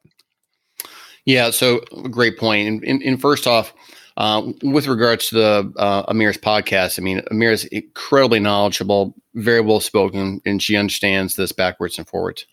Yeah, 1.24 1.50
so 1.50 1.80
great 2.10 2.38
point. 2.38 2.66
And, 2.66 2.84
and, 2.84 3.02
and 3.02 3.20
first 3.20 3.46
off, 3.46 3.72
uh, 4.20 4.52
with 4.62 4.86
regards 4.86 5.30
to 5.30 5.34
the 5.34 5.72
uh, 5.78 6.04
Amir's 6.08 6.36
podcast, 6.36 6.98
I 6.98 7.02
mean, 7.02 7.22
Amir 7.30 7.52
is 7.52 7.64
incredibly 7.64 8.38
knowledgeable, 8.38 9.14
very 9.34 9.62
well 9.62 9.80
spoken, 9.80 10.42
and 10.44 10.62
she 10.62 10.76
understands 10.76 11.36
this 11.36 11.52
backwards 11.52 11.96
and 11.96 12.06
forwards. 12.06 12.44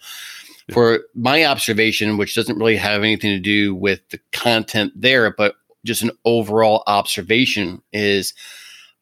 Yeah. 0.70 0.74
For 0.76 1.00
my 1.14 1.44
observation, 1.44 2.16
which 2.16 2.36
doesn't 2.36 2.58
really 2.58 2.78
have 2.78 3.04
anything 3.04 3.32
to 3.32 3.40
do 3.40 3.76
with 3.76 4.00
the 4.12 4.20
content 4.32 4.94
there, 4.96 5.30
but 5.38 5.56
just 5.84 6.04
an 6.04 6.12
overall 6.24 6.84
observation, 6.88 7.82
is 7.92 8.34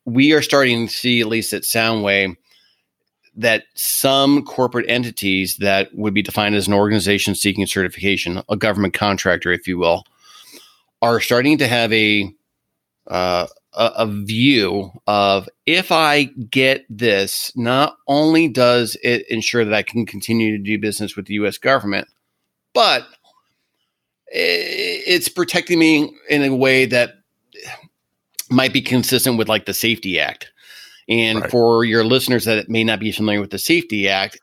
we 0.06 0.34
are 0.34 0.42
starting 0.42 0.88
to 0.88 0.92
see, 0.92 1.22
at 1.22 1.28
least 1.28 1.54
at 1.54 1.62
Soundway, 1.62 2.36
that 3.36 3.66
some 3.76 4.44
corporate 4.44 4.90
entities 4.90 5.58
that 5.58 5.94
would 5.94 6.16
be 6.16 6.24
defined 6.24 6.56
as 6.56 6.66
an 6.66 6.74
organization 6.74 7.36
seeking 7.36 7.68
certification, 7.68 8.42
a 8.50 8.58
government 8.58 8.96
contractor, 8.96 9.52
if 9.52 9.68
you 9.68 9.78
will, 9.78 10.04
are 11.04 11.20
starting 11.20 11.60
to 11.60 11.68
have 11.68 11.94
a 11.94 12.34
uh, 13.08 13.48
a, 13.74 13.92
a 13.98 14.08
view 14.08 14.92
of 15.08 15.50
if 15.66 15.92
I 15.92 16.24
get 16.24 16.86
this, 16.90 17.52
not 17.56 17.98
only 18.08 18.48
does 18.48 18.98
it 19.04 19.30
ensure 19.30 19.66
that 19.66 19.74
I 19.74 19.84
can 19.84 20.06
continue 20.06 20.58
to 20.58 20.64
do 20.64 20.80
business 20.80 21.16
with 21.16 21.26
the 21.28 21.36
U.S. 21.36 21.58
government, 21.58 22.08
but 22.74 23.06
it's 24.28 25.30
protecting 25.30 25.80
me 25.80 26.14
in 26.30 26.44
a 26.44 26.56
way 26.56 26.86
that 26.86 27.16
might 28.50 28.74
be 28.74 28.82
consistent 28.82 29.38
with 29.38 29.50
like 29.50 29.66
the 29.66 29.74
Safety 29.74 30.20
Act. 30.20 30.52
And 31.08 31.42
right. 31.42 31.52
for 31.52 31.84
your 31.84 32.04
listeners 32.04 32.46
that 32.46 32.70
may 32.70 32.84
not 32.84 33.00
be 33.00 33.12
familiar 33.12 33.40
with 33.40 33.52
the 33.52 33.60
Safety 33.60 34.10
Act, 34.10 34.40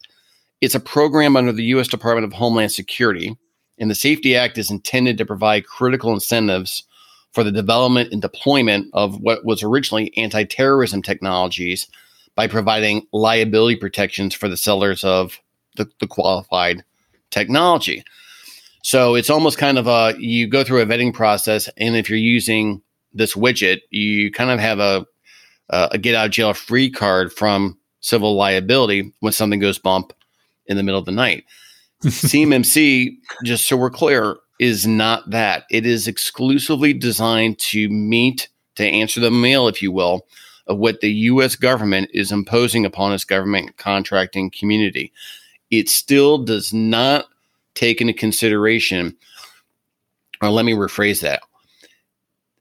it's 0.60 0.74
a 0.74 0.80
program 0.80 1.36
under 1.36 1.52
the 1.52 1.64
U.S. 1.64 1.88
Department 1.88 2.24
of 2.24 2.32
Homeland 2.32 2.72
Security. 2.72 3.36
And 3.78 3.90
the 3.90 3.96
Safety 3.96 4.36
Act 4.36 4.58
is 4.58 4.70
intended 4.70 5.18
to 5.18 5.26
provide 5.26 5.66
critical 5.66 6.12
incentives 6.12 6.84
for 7.32 7.42
the 7.42 7.52
development 7.52 8.12
and 8.12 8.22
deployment 8.22 8.88
of 8.92 9.20
what 9.20 9.44
was 9.44 9.62
originally 9.62 10.16
anti 10.16 10.44
terrorism 10.44 11.02
technologies 11.02 11.88
by 12.34 12.46
providing 12.46 13.06
liability 13.12 13.76
protections 13.76 14.34
for 14.34 14.48
the 14.48 14.56
sellers 14.56 15.04
of 15.04 15.38
the, 15.76 15.90
the, 16.00 16.06
qualified 16.06 16.84
technology. 17.30 18.04
So 18.82 19.14
it's 19.14 19.30
almost 19.30 19.58
kind 19.58 19.78
of 19.78 19.86
a 19.86 20.14
you 20.18 20.46
go 20.46 20.64
through 20.64 20.82
a 20.82 20.86
vetting 20.86 21.14
process, 21.14 21.68
and 21.76 21.96
if 21.96 22.08
you're 22.08 22.18
using 22.18 22.82
this 23.12 23.34
widget, 23.34 23.80
you 23.90 24.30
kind 24.30 24.50
of 24.50 24.58
have 24.58 24.78
a, 24.80 25.06
a 25.70 25.98
get 25.98 26.14
out 26.14 26.26
of 26.26 26.32
jail 26.32 26.54
free 26.54 26.90
card 26.90 27.32
from 27.32 27.78
civil 28.00 28.34
liability 28.34 29.12
when 29.20 29.32
something 29.32 29.60
goes 29.60 29.78
bump 29.78 30.12
in 30.66 30.76
the 30.76 30.82
middle 30.82 30.98
of 30.98 31.06
the 31.06 31.12
night. 31.12 31.44
CMMC, 32.02 33.16
just 33.44 33.68
so 33.68 33.76
we're 33.76 33.90
clear, 33.90 34.36
is 34.62 34.86
not 34.86 35.28
that. 35.28 35.64
It 35.70 35.84
is 35.84 36.06
exclusively 36.06 36.92
designed 36.92 37.58
to 37.58 37.88
meet, 37.88 38.48
to 38.76 38.86
answer 38.86 39.18
the 39.18 39.28
mail, 39.28 39.66
if 39.66 39.82
you 39.82 39.90
will, 39.90 40.24
of 40.68 40.78
what 40.78 41.00
the 41.00 41.10
U.S. 41.10 41.56
government 41.56 42.10
is 42.14 42.30
imposing 42.30 42.86
upon 42.86 43.12
its 43.12 43.24
government 43.24 43.76
contracting 43.76 44.52
community. 44.52 45.12
It 45.72 45.88
still 45.88 46.38
does 46.38 46.72
not 46.72 47.26
take 47.74 48.00
into 48.00 48.12
consideration, 48.12 49.16
or 50.40 50.50
let 50.50 50.64
me 50.64 50.74
rephrase 50.74 51.22
that. 51.22 51.42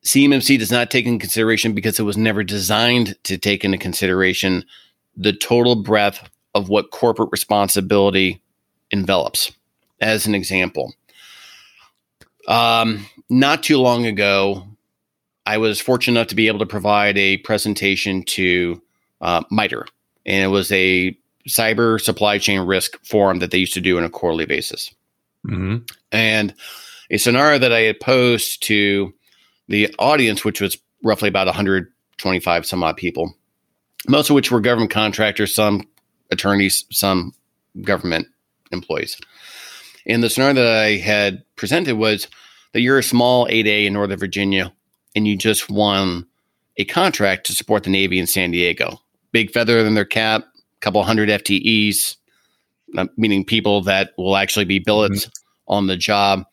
CMMC 0.04 0.58
does 0.58 0.72
not 0.72 0.90
take 0.90 1.06
into 1.06 1.20
consideration 1.20 1.74
because 1.74 2.00
it 2.00 2.04
was 2.04 2.18
never 2.18 2.44
designed 2.44 3.16
to 3.26 3.38
take 3.38 3.64
into 3.64 3.78
consideration 3.78 4.66
the 5.16 5.34
total 5.34 5.76
breadth 5.76 6.28
of 6.56 6.68
what 6.68 6.90
corporate 6.90 7.30
responsibility 7.32 8.42
envelops. 8.90 9.52
As 10.00 10.26
an 10.26 10.34
example, 10.34 10.96
um, 12.48 13.06
not 13.30 13.64
too 13.64 13.78
long 13.78 14.06
ago, 14.06 14.68
I 15.46 15.58
was 15.58 15.80
fortunate 15.80 16.20
enough 16.20 16.28
to 16.28 16.36
be 16.36 16.48
able 16.48 16.60
to 16.60 16.66
provide 16.66 17.18
a 17.18 17.38
presentation 17.38 18.24
to 18.24 18.82
uh, 19.22 19.44
MITRE, 19.50 19.86
and 20.26 20.44
it 20.44 20.48
was 20.48 20.72
a 20.72 21.18
cyber 21.48 22.00
supply 22.00 22.38
chain 22.38 22.60
risk 22.62 23.04
forum 23.04 23.40
that 23.40 23.52
they 23.52 23.58
used 23.58 23.74
to 23.74 23.82
do 23.82 23.98
on 23.98 24.04
a 24.04 24.10
quarterly 24.10 24.46
basis. 24.46 24.94
Mm-hmm. 25.48 25.78
And 26.12 26.54
a 27.10 27.18
scenario 27.18 27.58
that 27.60 27.74
I 27.74 27.82
had 27.82 28.00
posed 28.00 28.64
to 28.64 29.14
the 29.68 29.94
audience, 29.98 30.46
which 30.46 30.62
was 30.62 30.78
roughly 31.04 31.30
about 31.30 31.48
125 31.48 32.66
some 32.66 32.84
odd 32.84 32.98
people, 32.98 33.34
most 34.08 34.30
of 34.30 34.36
which 34.36 34.52
were 34.52 34.62
government 34.62 34.92
contractors, 34.92 35.56
some 35.56 35.88
attorneys, 36.30 36.86
some 36.92 37.34
government 37.82 38.28
employees. 38.72 39.18
And 40.06 40.24
the 40.24 40.30
scenario 40.30 40.56
that 40.56 40.68
I 40.68 40.98
had 40.98 41.44
presented 41.62 41.96
was 41.96 42.28
that 42.74 42.82
you're 42.82 42.98
a 42.98 43.04
small 43.04 43.46
8A 43.46 43.86
in 43.86 43.94
Northern 43.94 44.18
Virginia 44.18 44.74
and 45.16 45.28
you 45.28 45.38
just 45.38 45.70
won 45.70 46.26
a 46.78 46.86
contract 46.86 47.46
to 47.46 47.54
support 47.54 47.84
the 47.84 47.92
Navy 47.92 48.18
in 48.18 48.26
San 48.26 48.50
Diego. 48.50 49.00
Big 49.32 49.52
feather 49.52 49.78
in 49.78 49.94
their 49.94 50.04
cap, 50.04 50.42
a 50.42 50.80
couple 50.80 51.04
hundred 51.04 51.30
FTEs, 51.30 52.18
uh, 52.98 53.06
meaning 53.16 53.46
people 53.46 53.84
that 53.84 54.12
will 54.18 54.36
actually 54.36 54.66
be 54.66 54.80
billets 54.80 55.26
mm-hmm. 55.26 55.74
on 55.74 55.86
the 55.86 55.96
job, 55.96 56.44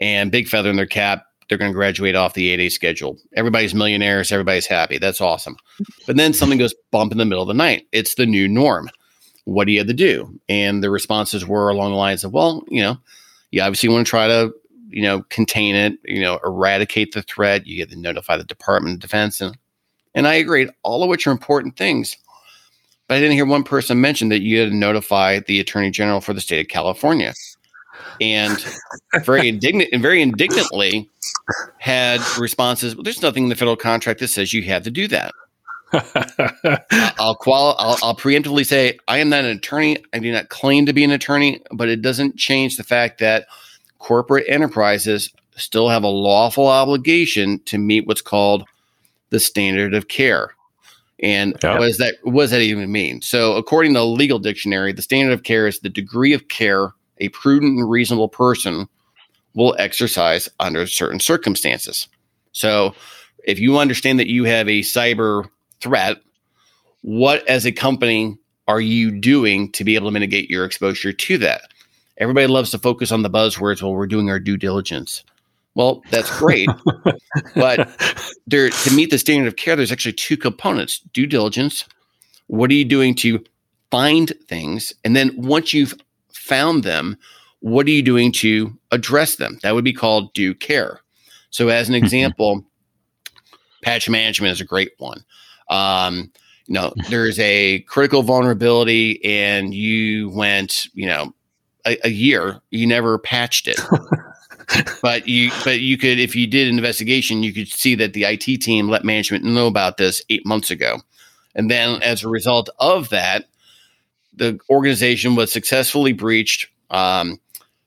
and 0.00 0.32
big 0.32 0.48
feather 0.48 0.70
in 0.70 0.76
their 0.76 0.86
cap. 0.86 1.24
They're 1.48 1.58
going 1.58 1.70
to 1.70 1.76
graduate 1.76 2.16
off 2.16 2.32
the 2.32 2.56
8A 2.56 2.72
schedule. 2.72 3.18
Everybody's 3.34 3.74
millionaires. 3.74 4.32
Everybody's 4.32 4.66
happy. 4.66 4.98
That's 4.98 5.20
awesome. 5.20 5.56
But 6.06 6.16
then 6.16 6.32
something 6.32 6.58
goes 6.58 6.74
bump 6.90 7.12
in 7.12 7.18
the 7.18 7.26
middle 7.26 7.42
of 7.42 7.48
the 7.48 7.54
night. 7.54 7.86
It's 7.92 8.14
the 8.14 8.26
new 8.26 8.48
norm. 8.48 8.88
What 9.44 9.66
do 9.66 9.72
you 9.72 9.78
have 9.78 9.86
to 9.86 9.94
do? 9.94 10.40
And 10.48 10.82
the 10.82 10.90
responses 10.90 11.46
were 11.46 11.68
along 11.68 11.92
the 11.92 11.98
lines 11.98 12.24
of, 12.24 12.32
well, 12.32 12.64
you 12.68 12.82
know, 12.82 12.96
you 13.50 13.62
obviously 13.62 13.88
want 13.88 14.06
to 14.06 14.10
try 14.10 14.26
to 14.26 14.52
you 14.88 15.02
know, 15.02 15.22
contain 15.28 15.74
it, 15.74 15.98
you 16.04 16.20
know, 16.20 16.38
eradicate 16.44 17.12
the 17.12 17.22
threat. 17.22 17.66
You 17.66 17.76
get 17.76 17.90
to 17.90 17.98
notify 17.98 18.36
the 18.36 18.44
Department 18.44 18.94
of 18.94 19.00
Defense. 19.00 19.40
And, 19.40 19.56
and 20.14 20.26
I 20.26 20.34
agreed, 20.34 20.70
all 20.82 21.02
of 21.02 21.08
which 21.08 21.26
are 21.26 21.32
important 21.32 21.76
things. 21.76 22.16
But 23.08 23.16
I 23.16 23.20
didn't 23.20 23.34
hear 23.34 23.46
one 23.46 23.62
person 23.62 24.00
mention 24.00 24.30
that 24.30 24.42
you 24.42 24.58
had 24.58 24.70
to 24.70 24.74
notify 24.74 25.40
the 25.40 25.60
Attorney 25.60 25.90
General 25.90 26.20
for 26.20 26.32
the 26.32 26.40
state 26.40 26.60
of 26.60 26.68
California. 26.68 27.34
And 28.20 28.64
very 29.24 29.48
indignant 29.48 29.90
and 29.92 30.02
very 30.02 30.22
indignantly 30.22 31.08
had 31.78 32.20
responses. 32.38 32.96
Well, 32.96 33.02
there's 33.02 33.22
nothing 33.22 33.44
in 33.44 33.48
the 33.48 33.54
federal 33.54 33.76
contract 33.76 34.20
that 34.20 34.28
says 34.28 34.52
you 34.52 34.62
have 34.62 34.82
to 34.84 34.90
do 34.90 35.06
that. 35.08 35.32
I'll, 37.18 37.34
quali- 37.34 37.76
I'll, 37.78 37.98
I'll 38.02 38.16
preemptively 38.16 38.66
say 38.66 38.98
I 39.08 39.18
am 39.18 39.28
not 39.28 39.44
an 39.44 39.56
attorney. 39.56 39.98
I 40.12 40.18
do 40.18 40.32
not 40.32 40.48
claim 40.48 40.86
to 40.86 40.92
be 40.92 41.04
an 41.04 41.10
attorney, 41.10 41.62
but 41.72 41.88
it 41.88 42.02
doesn't 42.02 42.36
change 42.36 42.76
the 42.76 42.84
fact 42.84 43.18
that 43.20 43.46
corporate 43.98 44.44
enterprises 44.48 45.30
still 45.56 45.88
have 45.88 46.04
a 46.04 46.08
lawful 46.08 46.66
obligation 46.66 47.60
to 47.64 47.78
meet 47.78 48.06
what's 48.06 48.22
called 48.22 48.64
the 49.30 49.40
standard 49.40 49.94
of 49.94 50.08
care. 50.08 50.54
And 51.20 51.56
yeah. 51.62 51.78
what 51.78 51.86
does 51.86 51.98
that 51.98 52.16
what 52.22 52.42
does 52.42 52.50
that 52.50 52.60
even 52.60 52.92
mean? 52.92 53.22
So, 53.22 53.56
according 53.56 53.94
to 53.94 54.00
the 54.00 54.06
legal 54.06 54.38
dictionary, 54.38 54.92
the 54.92 55.02
standard 55.02 55.32
of 55.32 55.44
care 55.44 55.66
is 55.66 55.80
the 55.80 55.88
degree 55.88 56.34
of 56.34 56.48
care 56.48 56.92
a 57.18 57.30
prudent 57.30 57.78
and 57.78 57.90
reasonable 57.90 58.28
person 58.28 58.86
will 59.54 59.74
exercise 59.78 60.50
under 60.60 60.86
certain 60.86 61.20
circumstances. 61.20 62.08
So, 62.52 62.94
if 63.44 63.58
you 63.58 63.78
understand 63.78 64.18
that 64.20 64.28
you 64.28 64.44
have 64.44 64.68
a 64.68 64.80
cyber 64.80 65.48
threat, 65.80 66.18
what 67.02 67.46
as 67.48 67.64
a 67.66 67.72
company 67.72 68.36
are 68.68 68.80
you 68.80 69.10
doing 69.10 69.70
to 69.72 69.84
be 69.84 69.94
able 69.94 70.08
to 70.08 70.12
mitigate 70.12 70.50
your 70.50 70.64
exposure 70.64 71.12
to 71.12 71.38
that? 71.38 71.62
Everybody 72.18 72.46
loves 72.46 72.70
to 72.70 72.78
focus 72.78 73.12
on 73.12 73.22
the 73.22 73.30
buzzwords 73.30 73.82
while 73.82 73.94
we're 73.94 74.06
doing 74.06 74.30
our 74.30 74.40
due 74.40 74.56
diligence. 74.56 75.22
Well, 75.74 76.02
that's 76.10 76.36
great. 76.38 76.70
but 77.54 77.90
there 78.46 78.70
to 78.70 78.90
meet 78.94 79.10
the 79.10 79.18
standard 79.18 79.46
of 79.46 79.56
care, 79.56 79.76
there's 79.76 79.92
actually 79.92 80.14
two 80.14 80.36
components 80.36 81.00
due 81.12 81.26
diligence. 81.26 81.84
What 82.46 82.70
are 82.70 82.74
you 82.74 82.84
doing 82.84 83.14
to 83.16 83.44
find 83.90 84.32
things? 84.48 84.92
And 85.04 85.14
then 85.14 85.32
once 85.36 85.74
you've 85.74 85.94
found 86.32 86.82
them, 86.82 87.18
what 87.60 87.86
are 87.86 87.90
you 87.90 88.02
doing 88.02 88.32
to 88.32 88.76
address 88.90 89.36
them? 89.36 89.58
That 89.62 89.74
would 89.74 89.84
be 89.84 89.92
called 89.92 90.32
due 90.32 90.54
care. 90.54 91.00
So, 91.50 91.68
as 91.68 91.88
an 91.88 91.94
mm-hmm. 91.94 92.04
example, 92.04 92.64
patch 93.82 94.08
management 94.08 94.52
is 94.52 94.60
a 94.60 94.64
great 94.64 94.92
one. 94.98 95.24
Um, 95.68 96.30
you 96.66 96.74
know, 96.74 96.92
there's 97.08 97.38
a 97.38 97.80
critical 97.80 98.22
vulnerability, 98.22 99.24
and 99.24 99.72
you 99.72 100.30
went, 100.30 100.88
you 100.94 101.06
know, 101.06 101.32
a, 101.86 101.96
a 102.04 102.10
year, 102.10 102.60
you 102.70 102.86
never 102.86 103.18
patched 103.18 103.68
it. 103.68 103.80
but 105.02 105.28
you 105.28 105.50
but 105.64 105.80
you 105.80 105.96
could 105.96 106.18
if 106.18 106.34
you 106.34 106.46
did 106.46 106.68
an 106.68 106.76
investigation, 106.76 107.42
you 107.42 107.52
could 107.52 107.68
see 107.68 107.94
that 107.94 108.12
the 108.12 108.24
IT 108.24 108.60
team 108.60 108.88
let 108.88 109.04
management 109.04 109.44
know 109.44 109.66
about 109.66 109.96
this 109.96 110.22
eight 110.28 110.44
months 110.44 110.70
ago. 110.70 110.98
And 111.54 111.70
then 111.70 112.02
as 112.02 112.22
a 112.22 112.28
result 112.28 112.68
of 112.80 113.08
that, 113.10 113.46
the 114.34 114.58
organization 114.68 115.36
was 115.36 115.52
successfully 115.52 116.12
breached. 116.12 116.68
Um, 116.90 117.40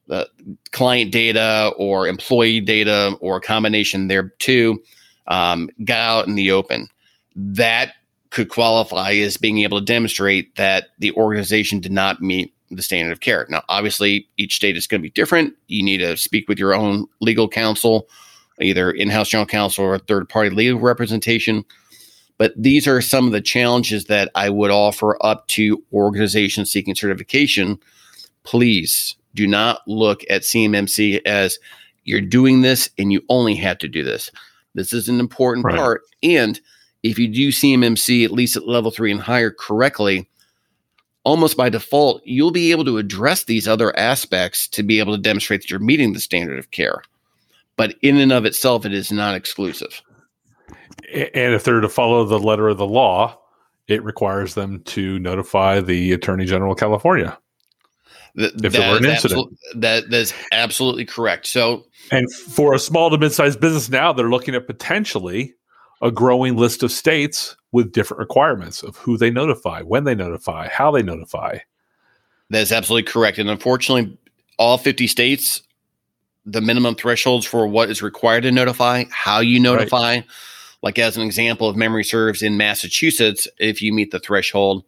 the 0.08 0.28
client 0.72 1.12
data 1.12 1.72
or 1.78 2.08
employee 2.08 2.60
data 2.60 3.16
or 3.22 3.38
a 3.38 3.42
combination 3.42 4.08
there 4.08 4.30
too 4.40 4.82
um, 5.28 5.70
got 5.84 6.00
out 6.00 6.28
in 6.28 6.34
the 6.34 6.52
open. 6.52 6.88
That 7.36 7.94
could 8.30 8.50
qualify 8.50 9.14
as 9.14 9.38
being 9.38 9.60
able 9.60 9.80
to 9.80 9.86
demonstrate 9.86 10.56
that 10.56 10.90
the 11.00 11.12
organization 11.14 11.80
did 11.80 11.92
not 11.92 12.22
meet 12.22 12.54
the 12.70 12.84
standard 12.84 13.12
of 13.12 13.20
care. 13.20 13.48
Now, 13.50 13.64
obviously, 13.70 14.28
each 14.38 14.56
state 14.56 14.78
is 14.78 14.88
going 14.88 15.02
to 15.02 15.04
be 15.04 15.10
different. 15.10 15.56
You 15.68 15.84
need 15.84 15.98
to 16.00 16.16
speak 16.18 16.48
with 16.48 16.60
your 16.60 16.76
own 16.76 17.08
legal 17.20 17.48
counsel, 17.48 18.08
either 18.62 18.92
in 18.92 19.10
house 19.10 19.30
general 19.30 19.48
counsel 19.48 19.86
or 19.86 19.98
third 19.98 20.30
party 20.30 20.50
legal 20.52 20.80
representation. 20.80 21.66
But 22.38 22.54
these 22.56 22.88
are 22.88 23.02
some 23.02 23.26
of 23.26 23.34
the 23.34 23.42
challenges 23.42 24.06
that 24.06 24.32
I 24.36 24.50
would 24.50 24.72
offer 24.72 25.18
up 25.26 25.48
to 25.50 25.84
organizations 25.92 26.72
seeking 26.72 26.96
certification. 26.96 27.80
Please 28.44 29.16
do 29.36 29.46
not 29.46 29.82
look 29.88 30.22
at 30.30 30.44
CMMC 30.44 31.22
as 31.26 31.60
you're 32.04 32.22
doing 32.22 32.62
this 32.62 32.90
and 32.98 33.12
you 33.12 33.22
only 33.30 33.56
have 33.56 33.78
to 33.80 33.88
do 33.88 34.04
this. 34.04 34.32
This 34.74 34.94
is 34.94 35.10
an 35.10 35.20
important 35.20 35.66
right. 35.66 35.76
part. 35.76 36.04
And 36.24 36.60
if 37.04 37.18
you 37.18 37.28
do 37.28 37.50
CMMC 37.50 38.26
at 38.26 38.32
least 38.32 38.56
at 38.56 38.68
level 38.68 38.92
three 38.92 39.12
and 39.12 39.22
higher 39.22 39.52
correctly, 39.52 40.30
almost 41.24 41.58
by 41.58 41.70
default, 41.70 42.22
you'll 42.26 42.52
be 42.52 42.72
able 42.72 42.86
to 42.86 42.98
address 42.98 43.44
these 43.44 43.68
other 43.68 43.98
aspects 43.98 44.68
to 44.70 44.84
be 44.84 45.00
able 45.00 45.16
to 45.16 45.22
demonstrate 45.22 45.62
that 45.62 45.70
you're 45.70 45.80
meeting 45.80 46.14
the 46.14 46.20
standard 46.20 46.60
of 46.60 46.72
care. 46.72 47.02
But 47.76 47.96
in 48.02 48.18
and 48.18 48.32
of 48.32 48.46
itself, 48.46 48.86
it 48.86 48.94
is 48.94 49.12
not 49.12 49.36
exclusive. 49.36 50.02
And 51.14 51.54
if 51.54 51.64
they're 51.64 51.80
to 51.80 51.90
follow 51.90 52.26
the 52.26 52.40
letter 52.40 52.68
of 52.68 52.78
the 52.78 52.88
law, 52.88 53.40
it 53.88 54.04
requires 54.04 54.54
them 54.54 54.82
to 54.84 55.18
notify 55.20 55.80
the 55.80 56.12
Attorney 56.12 56.46
General 56.46 56.74
of 56.74 56.80
California. 56.80 57.38
Th- 58.38 58.52
if 58.64 58.74
there 58.74 58.92
were 58.92 58.98
an 58.98 59.06
incident. 59.06 59.50
Absolu- 59.50 59.82
that 59.82 60.10
that's 60.10 60.34
absolutely 60.52 61.06
correct. 61.06 61.48
So, 61.48 61.86
and 62.12 62.32
for 62.34 62.74
a 62.74 62.80
small 62.80 63.10
to 63.10 63.18
mid-sized 63.18 63.60
business 63.60 63.90
now, 63.90 64.14
they're 64.14 64.30
looking 64.30 64.56
at 64.56 64.68
potentially 64.68 65.56
a 66.02 66.12
growing 66.12 66.56
list 66.56 66.84
of 66.84 66.92
states 66.92 67.58
with 67.72 67.92
different 67.92 68.20
requirements 68.20 68.84
of 68.84 68.96
who 68.98 69.18
they 69.18 69.30
notify, 69.30 69.82
when 69.82 70.04
they 70.04 70.16
notify, 70.16 70.68
how 70.68 70.92
they 70.92 71.04
notify. 71.04 71.58
That's 72.50 72.72
absolutely 72.72 73.12
correct. 73.12 73.38
And 73.38 73.50
unfortunately, 73.50 74.18
all 74.58 74.78
50 74.78 75.08
states, 75.08 75.62
the 76.46 76.62
minimum 76.62 76.96
thresholds 76.96 77.46
for 77.46 77.68
what 77.68 77.90
is 77.90 78.02
required 78.02 78.42
to 78.42 78.52
notify, 78.52 79.06
how 79.12 79.40
you 79.40 79.60
notify, 79.60 80.16
right. 80.16 80.26
like 80.82 80.98
as 80.98 81.16
an 81.16 81.24
example, 81.24 81.70
if 81.70 81.76
memory 81.76 82.04
serves 82.04 82.42
in 82.42 82.58
Massachusetts, 82.58 83.48
if 83.60 83.82
you 83.82 83.94
meet 83.94 84.12
the 84.12 84.20
threshold, 84.20 84.84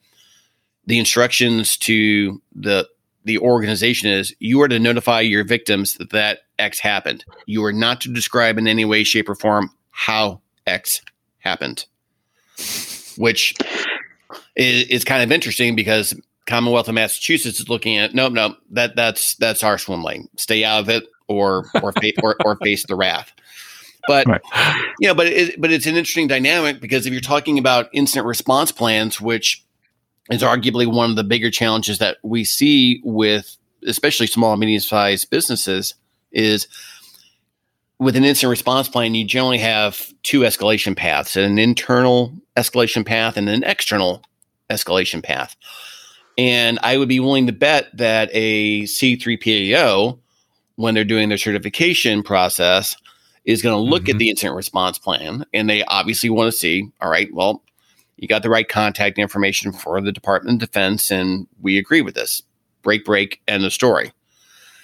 the 0.86 0.98
instructions 1.00 1.78
to 1.78 2.42
the 2.56 2.88
the 3.24 3.38
organization 3.38 4.10
is 4.10 4.36
you 4.40 4.60
are 4.62 4.68
to 4.68 4.80
notify 4.80 5.20
your 5.20 5.44
victims 5.44 5.94
that 5.96 6.10
that 6.10 6.40
X 6.58 6.80
happened. 6.80 7.24
You 7.46 7.64
are 7.66 7.74
not 7.74 8.02
to 8.02 8.12
describe 8.12 8.58
in 8.58 8.68
any 8.68 8.84
way, 8.84 9.04
shape, 9.04 9.30
or 9.30 9.36
form 9.36 9.70
how 9.92 10.42
X 10.66 11.02
happened, 11.40 11.86
which 13.18 13.56
is, 14.56 14.88
is 14.88 15.04
kind 15.04 15.24
of 15.24 15.32
interesting 15.32 15.76
because 15.76 16.14
Commonwealth 16.48 16.88
of 16.88 16.96
Massachusetts 16.96 17.60
is 17.60 17.70
looking 17.70 17.98
at 17.98 18.14
nope, 18.14 18.34
nope, 18.34 18.58
that 18.72 18.96
that's 18.96 19.36
that's 19.36 19.64
our 19.64 19.78
swim 19.78 20.04
lane. 20.04 20.28
Stay 20.38 20.64
out 20.64 20.82
of 20.82 20.90
it, 20.90 21.06
or 21.28 21.70
or 21.82 21.94
fa- 21.94 22.12
or, 22.24 22.36
or 22.44 22.56
face 22.58 22.86
the 22.86 22.96
wrath. 22.96 23.32
But 24.08 24.26
right. 24.26 24.42
you 25.00 25.08
know, 25.08 25.14
but 25.14 25.28
it, 25.28 25.62
but 25.62 25.72
it's 25.72 25.86
an 25.86 25.96
interesting 25.96 26.28
dynamic 26.28 26.82
because 26.82 27.06
if 27.06 27.14
you're 27.14 27.22
talking 27.22 27.60
about 27.60 27.90
incident 27.94 28.26
response 28.26 28.72
plans, 28.72 29.22
which 29.22 29.64
is 30.32 30.42
arguably 30.42 30.92
one 30.92 31.12
of 31.12 31.16
the 31.16 31.24
bigger 31.24 31.52
challenges 31.52 32.00
that 32.00 32.18
we 32.24 32.44
see 32.44 33.02
with 33.04 33.58
especially 33.86 34.28
small 34.28 34.54
and 34.54 34.60
medium 34.60 34.82
sized 34.82 35.30
businesses, 35.30 35.96
is 36.32 36.68
with 38.02 38.16
an 38.16 38.24
incident 38.24 38.50
response 38.50 38.90
plan, 38.90 39.14
you 39.14 39.24
generally 39.24 39.60
have 39.60 40.12
two 40.24 40.40
escalation 40.40 40.98
paths 40.98 41.36
an 41.36 41.60
internal 41.60 42.34
escalation 42.58 43.06
path 43.06 43.38
and 43.38 43.48
an 43.48 43.64
external 43.64 44.24
escalation 44.72 45.24
path. 45.24 45.56
And 46.36 46.80
I 46.82 46.98
would 46.98 47.08
be 47.08 47.20
willing 47.20 47.46
to 47.46 47.54
bet 47.54 47.96
that 47.96 48.32
a 48.34 48.82
C3PAO, 48.84 50.18
when 50.78 50.96
they're 50.96 51.04
doing 51.04 51.30
their 51.30 51.38
certification 51.38 52.24
process, 52.24 52.96
is 53.46 53.62
going 53.62 53.76
to 53.76 53.90
look 53.90 54.04
mm-hmm. 54.04 54.16
at 54.16 54.18
the 54.18 54.30
incident 54.32 54.56
response 54.56 54.98
plan 54.98 55.46
and 55.54 55.70
they 55.70 55.84
obviously 55.84 56.32
want 56.32 56.52
to 56.52 56.58
see, 56.58 56.90
all 57.02 57.10
right, 57.10 57.32
well, 57.32 57.62
you 58.18 58.28
got 58.28 58.42
the 58.42 58.50
right 58.50 58.68
contact 58.68 59.20
information 59.20 59.72
for 59.74 60.02
the 60.02 60.12
Department 60.12 60.62
of 60.62 60.70
Defense, 60.70 61.12
and 61.12 61.48
we 61.60 61.78
agree 61.78 62.02
with 62.02 62.16
this. 62.16 62.42
Break, 62.82 63.06
break, 63.06 63.42
end 63.48 63.64
of 63.64 63.74
story. 63.74 64.12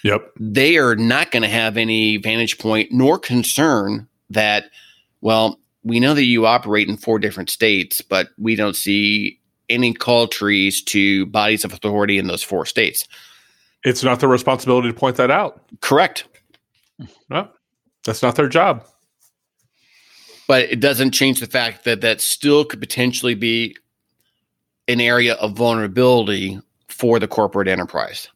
Yep. 0.03 0.31
They 0.39 0.77
are 0.77 0.95
not 0.95 1.31
going 1.31 1.43
to 1.43 1.49
have 1.49 1.77
any 1.77 2.17
vantage 2.17 2.57
point 2.57 2.91
nor 2.91 3.17
concern 3.19 4.07
that 4.29 4.65
Well, 5.21 5.59
we 5.83 5.99
know 5.99 6.13
that 6.13 6.25
you 6.25 6.45
operate 6.45 6.87
in 6.87 6.97
four 6.97 7.17
different 7.19 7.49
states, 7.49 8.01
but 8.01 8.29
we 8.37 8.55
don't 8.55 8.75
see 8.75 9.39
any 9.69 9.93
call 9.93 10.27
trees 10.27 10.81
to 10.83 11.25
bodies 11.27 11.63
of 11.63 11.73
authority 11.73 12.17
in 12.17 12.27
those 12.27 12.43
four 12.43 12.65
states. 12.65 13.07
It's 13.83 14.03
not 14.03 14.19
their 14.19 14.29
responsibility 14.29 14.89
to 14.89 14.93
point 14.93 15.17
that 15.17 15.31
out. 15.31 15.61
Correct. 15.81 16.27
No, 17.29 17.47
that's 18.03 18.21
not 18.21 18.35
their 18.35 18.49
job. 18.49 18.85
But 20.47 20.63
it 20.63 20.79
doesn't 20.79 21.11
change 21.11 21.39
the 21.39 21.47
fact 21.47 21.83
that 21.83 22.01
that 22.01 22.21
still 22.21 22.65
could 22.65 22.79
potentially 22.79 23.35
be 23.35 23.75
an 24.87 25.01
area 25.01 25.35
of 25.35 25.53
vulnerability 25.53 26.59
for 26.87 27.19
the 27.19 27.27
corporate 27.27 27.67
enterprise. 27.67 28.29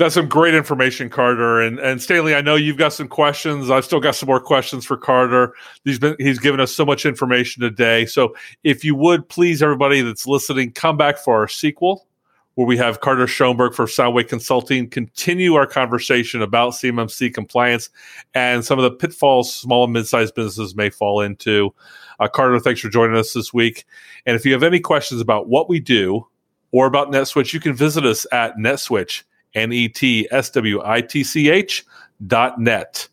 That's 0.00 0.14
some 0.14 0.30
great 0.30 0.54
information, 0.54 1.10
Carter. 1.10 1.60
And 1.60 1.78
and 1.78 2.00
Stanley, 2.00 2.34
I 2.34 2.40
know 2.40 2.54
you've 2.54 2.78
got 2.78 2.94
some 2.94 3.06
questions. 3.06 3.68
I've 3.68 3.84
still 3.84 4.00
got 4.00 4.14
some 4.14 4.28
more 4.28 4.40
questions 4.40 4.86
for 4.86 4.96
Carter. 4.96 5.52
He's 5.84 5.98
been 5.98 6.16
he's 6.18 6.38
given 6.38 6.58
us 6.58 6.74
so 6.74 6.86
much 6.86 7.04
information 7.04 7.60
today. 7.62 8.06
So 8.06 8.34
if 8.64 8.82
you 8.82 8.94
would 8.94 9.28
please, 9.28 9.62
everybody 9.62 10.00
that's 10.00 10.26
listening, 10.26 10.72
come 10.72 10.96
back 10.96 11.18
for 11.18 11.36
our 11.36 11.48
sequel, 11.48 12.06
where 12.54 12.66
we 12.66 12.78
have 12.78 13.02
Carter 13.02 13.26
Schoenberg 13.26 13.74
for 13.74 13.84
Soundway 13.84 14.26
Consulting 14.26 14.88
continue 14.88 15.52
our 15.52 15.66
conversation 15.66 16.40
about 16.40 16.72
CMMC 16.72 17.34
compliance 17.34 17.90
and 18.32 18.64
some 18.64 18.78
of 18.78 18.84
the 18.84 18.92
pitfalls 18.92 19.54
small 19.54 19.84
and 19.84 19.92
mid-sized 19.92 20.34
businesses 20.34 20.74
may 20.74 20.88
fall 20.88 21.20
into. 21.20 21.74
Uh, 22.20 22.26
Carter, 22.26 22.58
thanks 22.58 22.80
for 22.80 22.88
joining 22.88 23.18
us 23.18 23.34
this 23.34 23.52
week. 23.52 23.84
And 24.24 24.34
if 24.34 24.46
you 24.46 24.54
have 24.54 24.62
any 24.62 24.80
questions 24.80 25.20
about 25.20 25.48
what 25.48 25.68
we 25.68 25.78
do 25.78 26.26
or 26.72 26.86
about 26.86 27.12
NetSwitch, 27.12 27.52
you 27.52 27.60
can 27.60 27.74
visit 27.74 28.06
us 28.06 28.26
at 28.32 28.56
NetSwitch 28.56 29.24
N 29.54 29.72
E 29.72 29.88
T 29.88 30.28
S 30.30 30.50
W 30.50 30.80
I 30.84 31.00
T 31.00 31.24
C 31.24 31.50
H 31.50 31.84
dot 32.26 32.60
net. 32.60 33.08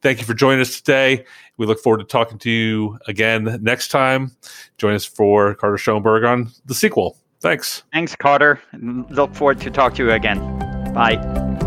Thank 0.00 0.18
you 0.18 0.26
for 0.26 0.34
joining 0.34 0.60
us 0.60 0.80
today. 0.80 1.24
We 1.58 1.66
look 1.66 1.80
forward 1.80 1.98
to 1.98 2.04
talking 2.04 2.38
to 2.38 2.50
you 2.50 2.98
again 3.06 3.58
next 3.62 3.88
time. 3.88 4.32
Join 4.78 4.94
us 4.94 5.04
for 5.04 5.54
Carter 5.54 5.78
Schoenberg 5.78 6.24
on 6.24 6.50
the 6.64 6.74
sequel. 6.74 7.16
Thanks. 7.40 7.82
Thanks, 7.92 8.16
Carter. 8.16 8.60
Look 9.10 9.34
forward 9.34 9.60
to 9.60 9.70
talk 9.70 9.94
to 9.94 10.04
you 10.04 10.12
again. 10.12 10.38
Bye. 10.92 11.60